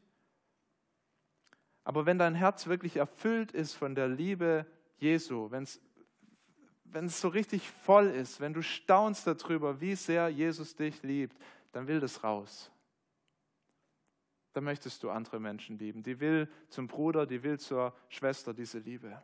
Aber 1.82 2.06
wenn 2.06 2.18
dein 2.18 2.34
Herz 2.34 2.66
wirklich 2.66 2.96
erfüllt 2.96 3.52
ist 3.52 3.74
von 3.74 3.94
der 3.94 4.08
Liebe 4.08 4.64
Jesu, 4.96 5.50
wenn 5.50 5.64
es 5.64 5.80
wenn 6.84 7.06
es 7.06 7.20
so 7.20 7.28
richtig 7.28 7.68
voll 7.68 8.06
ist, 8.06 8.40
wenn 8.40 8.52
du 8.54 8.62
staunst 8.62 9.26
darüber, 9.26 9.80
wie 9.80 9.94
sehr 9.94 10.28
Jesus 10.28 10.76
dich 10.76 11.02
liebt, 11.02 11.36
dann 11.72 11.86
will 11.86 12.00
das 12.00 12.22
raus. 12.22 12.70
Dann 14.52 14.64
möchtest 14.64 15.02
du 15.02 15.10
andere 15.10 15.40
Menschen 15.40 15.78
lieben. 15.78 16.02
Die 16.02 16.20
will 16.20 16.48
zum 16.68 16.86
Bruder, 16.86 17.26
die 17.26 17.42
will 17.42 17.58
zur 17.58 17.92
Schwester 18.08 18.54
diese 18.54 18.78
Liebe. 18.78 19.20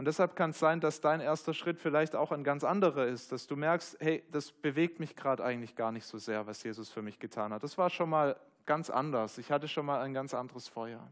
Und 0.00 0.06
deshalb 0.06 0.34
kann 0.34 0.50
es 0.50 0.58
sein, 0.58 0.80
dass 0.80 1.02
dein 1.02 1.20
erster 1.20 1.52
Schritt 1.52 1.78
vielleicht 1.78 2.16
auch 2.16 2.32
ein 2.32 2.42
ganz 2.42 2.64
anderer 2.64 3.06
ist, 3.06 3.32
dass 3.32 3.46
du 3.46 3.54
merkst, 3.54 3.98
hey, 4.00 4.24
das 4.32 4.50
bewegt 4.50 4.98
mich 4.98 5.14
gerade 5.14 5.44
eigentlich 5.44 5.76
gar 5.76 5.92
nicht 5.92 6.06
so 6.06 6.16
sehr, 6.16 6.46
was 6.46 6.62
Jesus 6.62 6.88
für 6.88 7.02
mich 7.02 7.18
getan 7.18 7.52
hat. 7.52 7.62
Das 7.62 7.76
war 7.76 7.90
schon 7.90 8.08
mal 8.08 8.40
ganz 8.64 8.88
anders. 8.88 9.36
Ich 9.36 9.52
hatte 9.52 9.68
schon 9.68 9.84
mal 9.84 10.00
ein 10.00 10.14
ganz 10.14 10.32
anderes 10.32 10.68
Feuer. 10.68 11.06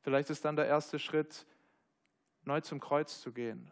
Vielleicht 0.00 0.30
ist 0.30 0.44
dann 0.44 0.56
der 0.56 0.66
erste 0.66 0.98
Schritt, 0.98 1.46
neu 2.44 2.60
zum 2.60 2.80
Kreuz 2.80 3.20
zu 3.20 3.32
gehen 3.32 3.70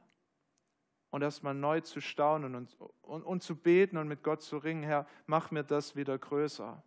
und 1.10 1.22
erstmal 1.22 1.54
neu 1.54 1.80
zu 1.80 2.00
staunen 2.00 2.54
und, 2.54 2.76
und, 3.02 3.22
und 3.22 3.42
zu 3.42 3.56
beten 3.56 3.96
und 3.96 4.08
mit 4.08 4.22
Gott 4.22 4.42
zu 4.42 4.58
ringen, 4.58 4.82
Herr, 4.82 5.06
mach 5.26 5.50
mir 5.50 5.64
das 5.64 5.96
wieder 5.96 6.18
größer. 6.18 6.82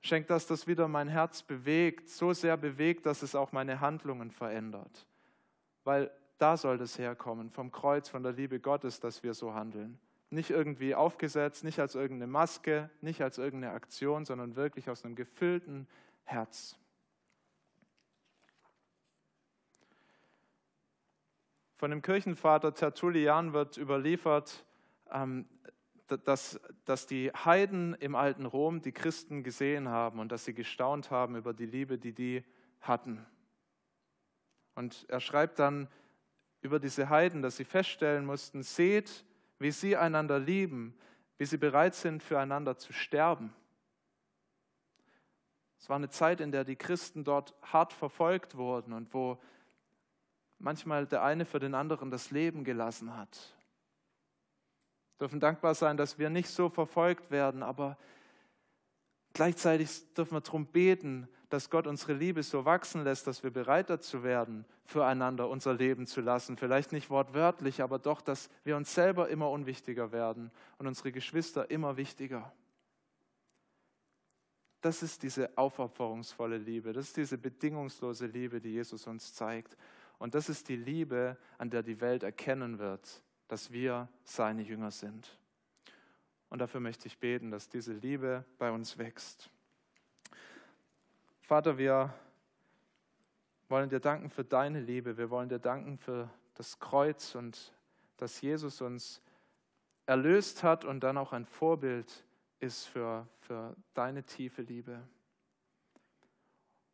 Schenk, 0.00 0.26
dass 0.26 0.46
das 0.46 0.66
wieder 0.66 0.88
mein 0.88 1.08
Herz 1.08 1.42
bewegt, 1.42 2.08
so 2.08 2.32
sehr 2.32 2.56
bewegt, 2.56 3.06
dass 3.06 3.22
es 3.22 3.34
auch 3.34 3.52
meine 3.52 3.80
Handlungen 3.80 4.30
verändert 4.30 5.06
weil 5.88 6.10
da 6.36 6.58
soll 6.58 6.76
das 6.76 6.98
herkommen, 6.98 7.50
vom 7.50 7.72
Kreuz, 7.72 8.10
von 8.10 8.22
der 8.22 8.32
Liebe 8.32 8.60
Gottes, 8.60 9.00
dass 9.00 9.22
wir 9.22 9.32
so 9.32 9.54
handeln. 9.54 9.98
Nicht 10.28 10.50
irgendwie 10.50 10.94
aufgesetzt, 10.94 11.64
nicht 11.64 11.80
als 11.80 11.94
irgendeine 11.94 12.30
Maske, 12.30 12.90
nicht 13.00 13.22
als 13.22 13.38
irgendeine 13.38 13.72
Aktion, 13.72 14.26
sondern 14.26 14.54
wirklich 14.54 14.90
aus 14.90 15.02
einem 15.02 15.14
gefüllten 15.14 15.88
Herz. 16.24 16.76
Von 21.78 21.92
dem 21.92 22.02
Kirchenvater 22.02 22.74
Tertullian 22.74 23.52
wird 23.52 23.76
überliefert, 23.76 24.66
ähm, 25.12 25.46
dass, 26.08 26.58
dass 26.84 27.06
die 27.06 27.30
Heiden 27.30 27.94
im 27.94 28.16
alten 28.16 28.46
Rom 28.46 28.82
die 28.82 28.90
Christen 28.90 29.44
gesehen 29.44 29.88
haben 29.88 30.18
und 30.18 30.32
dass 30.32 30.44
sie 30.44 30.54
gestaunt 30.54 31.12
haben 31.12 31.36
über 31.36 31.54
die 31.54 31.66
Liebe, 31.66 31.96
die 31.96 32.12
die 32.12 32.44
hatten. 32.80 33.24
Und 34.74 35.06
er 35.08 35.20
schreibt 35.20 35.60
dann 35.60 35.86
über 36.62 36.80
diese 36.80 37.10
Heiden, 37.10 37.42
dass 37.42 37.58
sie 37.58 37.64
feststellen 37.64 38.26
mussten, 38.26 38.64
seht, 38.64 39.24
wie 39.60 39.70
sie 39.70 39.96
einander 39.96 40.40
lieben, 40.40 40.98
wie 41.36 41.44
sie 41.44 41.58
bereit 41.58 41.94
sind, 41.94 42.24
füreinander 42.24 42.76
zu 42.76 42.92
sterben. 42.92 43.54
Es 45.78 45.88
war 45.88 45.94
eine 45.94 46.10
Zeit, 46.10 46.40
in 46.40 46.50
der 46.50 46.64
die 46.64 46.74
Christen 46.74 47.22
dort 47.22 47.54
hart 47.62 47.92
verfolgt 47.92 48.56
wurden 48.56 48.92
und 48.92 49.14
wo 49.14 49.38
manchmal 50.58 51.06
der 51.06 51.22
eine 51.22 51.44
für 51.44 51.58
den 51.58 51.74
anderen 51.74 52.10
das 52.10 52.30
Leben 52.30 52.64
gelassen 52.64 53.16
hat. 53.16 53.54
Wir 55.16 55.26
dürfen 55.26 55.40
dankbar 55.40 55.74
sein, 55.74 55.96
dass 55.96 56.18
wir 56.18 56.30
nicht 56.30 56.48
so 56.48 56.68
verfolgt 56.68 57.30
werden, 57.30 57.62
aber 57.62 57.96
gleichzeitig 59.32 60.14
dürfen 60.14 60.34
wir 60.34 60.40
darum 60.40 60.66
beten, 60.66 61.28
dass 61.48 61.70
Gott 61.70 61.86
unsere 61.86 62.12
Liebe 62.12 62.42
so 62.42 62.64
wachsen 62.64 63.04
lässt, 63.04 63.26
dass 63.26 63.42
wir 63.42 63.50
bereit 63.50 63.88
dazu 63.88 64.22
werden, 64.22 64.64
füreinander 64.84 65.48
unser 65.48 65.74
Leben 65.74 66.06
zu 66.06 66.20
lassen. 66.20 66.56
Vielleicht 66.56 66.92
nicht 66.92 67.08
wortwörtlich, 67.10 67.82
aber 67.82 67.98
doch, 67.98 68.20
dass 68.20 68.50
wir 68.64 68.76
uns 68.76 68.94
selber 68.94 69.28
immer 69.28 69.50
unwichtiger 69.50 70.12
werden 70.12 70.50
und 70.78 70.86
unsere 70.86 71.10
Geschwister 71.10 71.70
immer 71.70 71.96
wichtiger. 71.96 72.52
Das 74.80 75.02
ist 75.02 75.22
diese 75.22 75.56
aufopferungsvolle 75.56 76.58
Liebe, 76.58 76.92
das 76.92 77.06
ist 77.06 77.16
diese 77.16 77.38
bedingungslose 77.38 78.26
Liebe, 78.26 78.60
die 78.60 78.70
Jesus 78.70 79.06
uns 79.06 79.34
zeigt. 79.34 79.76
Und 80.18 80.34
das 80.34 80.48
ist 80.48 80.68
die 80.68 80.76
Liebe, 80.76 81.36
an 81.58 81.70
der 81.70 81.82
die 81.82 82.00
Welt 82.00 82.22
erkennen 82.22 82.78
wird, 82.78 83.22
dass 83.46 83.72
wir 83.72 84.08
seine 84.24 84.62
Jünger 84.62 84.90
sind. 84.90 85.38
Und 86.50 86.60
dafür 86.60 86.80
möchte 86.80 87.06
ich 87.06 87.18
beten, 87.18 87.50
dass 87.50 87.68
diese 87.68 87.92
Liebe 87.92 88.44
bei 88.58 88.70
uns 88.70 88.98
wächst. 88.98 89.50
Vater, 91.40 91.78
wir 91.78 92.12
wollen 93.68 93.90
dir 93.90 94.00
danken 94.00 94.30
für 94.30 94.44
deine 94.44 94.80
Liebe. 94.80 95.16
Wir 95.16 95.30
wollen 95.30 95.48
dir 95.48 95.58
danken 95.58 95.98
für 95.98 96.30
das 96.54 96.78
Kreuz 96.78 97.34
und 97.34 97.72
dass 98.16 98.40
Jesus 98.40 98.80
uns 98.80 99.22
erlöst 100.06 100.62
hat 100.62 100.84
und 100.84 101.00
dann 101.00 101.18
auch 101.18 101.32
ein 101.32 101.44
Vorbild 101.44 102.24
ist 102.60 102.86
für, 102.86 103.28
für 103.40 103.76
deine 103.94 104.24
tiefe 104.24 104.62
Liebe. 104.62 105.00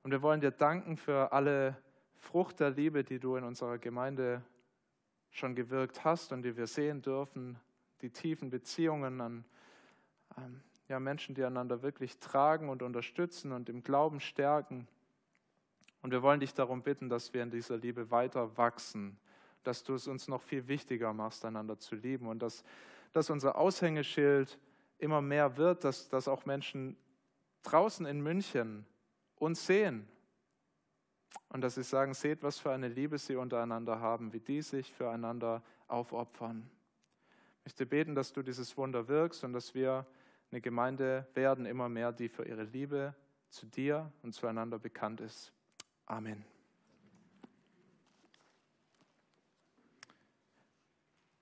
Und 0.03 0.11
wir 0.11 0.21
wollen 0.21 0.41
dir 0.41 0.51
danken 0.51 0.97
für 0.97 1.33
alle 1.33 1.77
Frucht 2.25 2.59
der 2.59 2.71
Liebe, 2.71 3.05
die 3.05 3.19
du 3.21 3.37
in 3.37 3.45
unserer 3.45 3.79
Gemeinde 3.79 4.43
schon 5.31 5.55
gewirkt 5.55 6.05
hast 6.05 6.33
und 6.33 6.43
die 6.43 6.57
wir 6.57 6.67
sehen 6.67 7.03
dürfen, 7.03 7.61
die 8.01 8.11
tiefen 8.11 8.51
Beziehungen 8.51 9.21
an 9.21 9.45
ähm, 10.39 10.63
ja, 10.89 10.99
Menschen, 10.99 11.35
die 11.35 11.45
einander 11.45 11.83
wirklich 11.83 12.19
tragen 12.19 12.71
und 12.71 12.83
unterstützen 12.83 13.53
und 13.53 13.69
im 13.69 13.83
Glauben 13.83 14.21
stärken. 14.21 14.89
Und 16.03 16.13
wir 16.13 16.23
wollen 16.23 16.41
dich 16.41 16.55
darum 16.55 16.83
bitten, 16.83 17.09
dass 17.09 17.33
wir 17.35 17.43
in 17.43 17.51
dieser 17.51 17.77
Liebe 17.77 18.11
weiter 18.11 18.57
wachsen, 18.57 19.19
dass 19.63 19.85
du 19.85 19.95
es 19.95 20.09
uns 20.09 20.27
noch 20.27 20.43
viel 20.43 20.67
wichtiger 20.67 21.13
machst, 21.13 21.45
einander 21.45 21.79
zu 21.79 21.95
lieben 21.95 22.27
und 22.27 22.41
dass, 22.41 22.65
dass 23.13 23.31
unser 23.31 23.57
Aushängeschild 23.57 24.59
immer 24.99 25.21
mehr 25.21 25.57
wird, 25.57 25.85
dass, 25.85 26.09
dass 26.09 26.27
auch 26.27 26.47
Menschen 26.47 26.97
draußen 27.63 28.07
in 28.07 28.23
München 28.23 28.87
uns 29.37 29.67
sehen 29.67 30.09
und 31.49 31.61
dass 31.61 31.77
sie 31.77 31.83
sagen, 31.83 32.15
seht, 32.15 32.43
was 32.43 32.59
für 32.59 32.73
eine 32.73 32.89
Liebe 32.89 33.19
sie 33.19 33.37
untereinander 33.37 34.01
haben, 34.01 34.33
wie 34.33 34.41
die 34.41 34.63
sich 34.63 34.93
füreinander 34.93 35.63
aufopfern. 35.89 36.69
Ich 37.59 37.67
möchte 37.67 37.87
beten, 37.87 38.15
dass 38.15 38.33
du 38.33 38.43
dieses 38.43 38.77
Wunder 38.77 39.09
wirkst 39.09 39.45
und 39.45 39.53
dass 39.53 39.75
wir 39.75 40.07
eine 40.51 40.61
Gemeinde 40.61 41.27
werden 41.35 41.67
immer 41.67 41.89
mehr, 41.89 42.13
die 42.13 42.29
für 42.29 42.45
ihre 42.45 42.65
Liebe 42.65 43.15
zu 43.49 43.67
dir 43.67 44.13
und 44.23 44.35
zueinander 44.35 44.79
bekannt 44.79 45.21
ist. 45.21 45.53
Amen. 46.07 46.45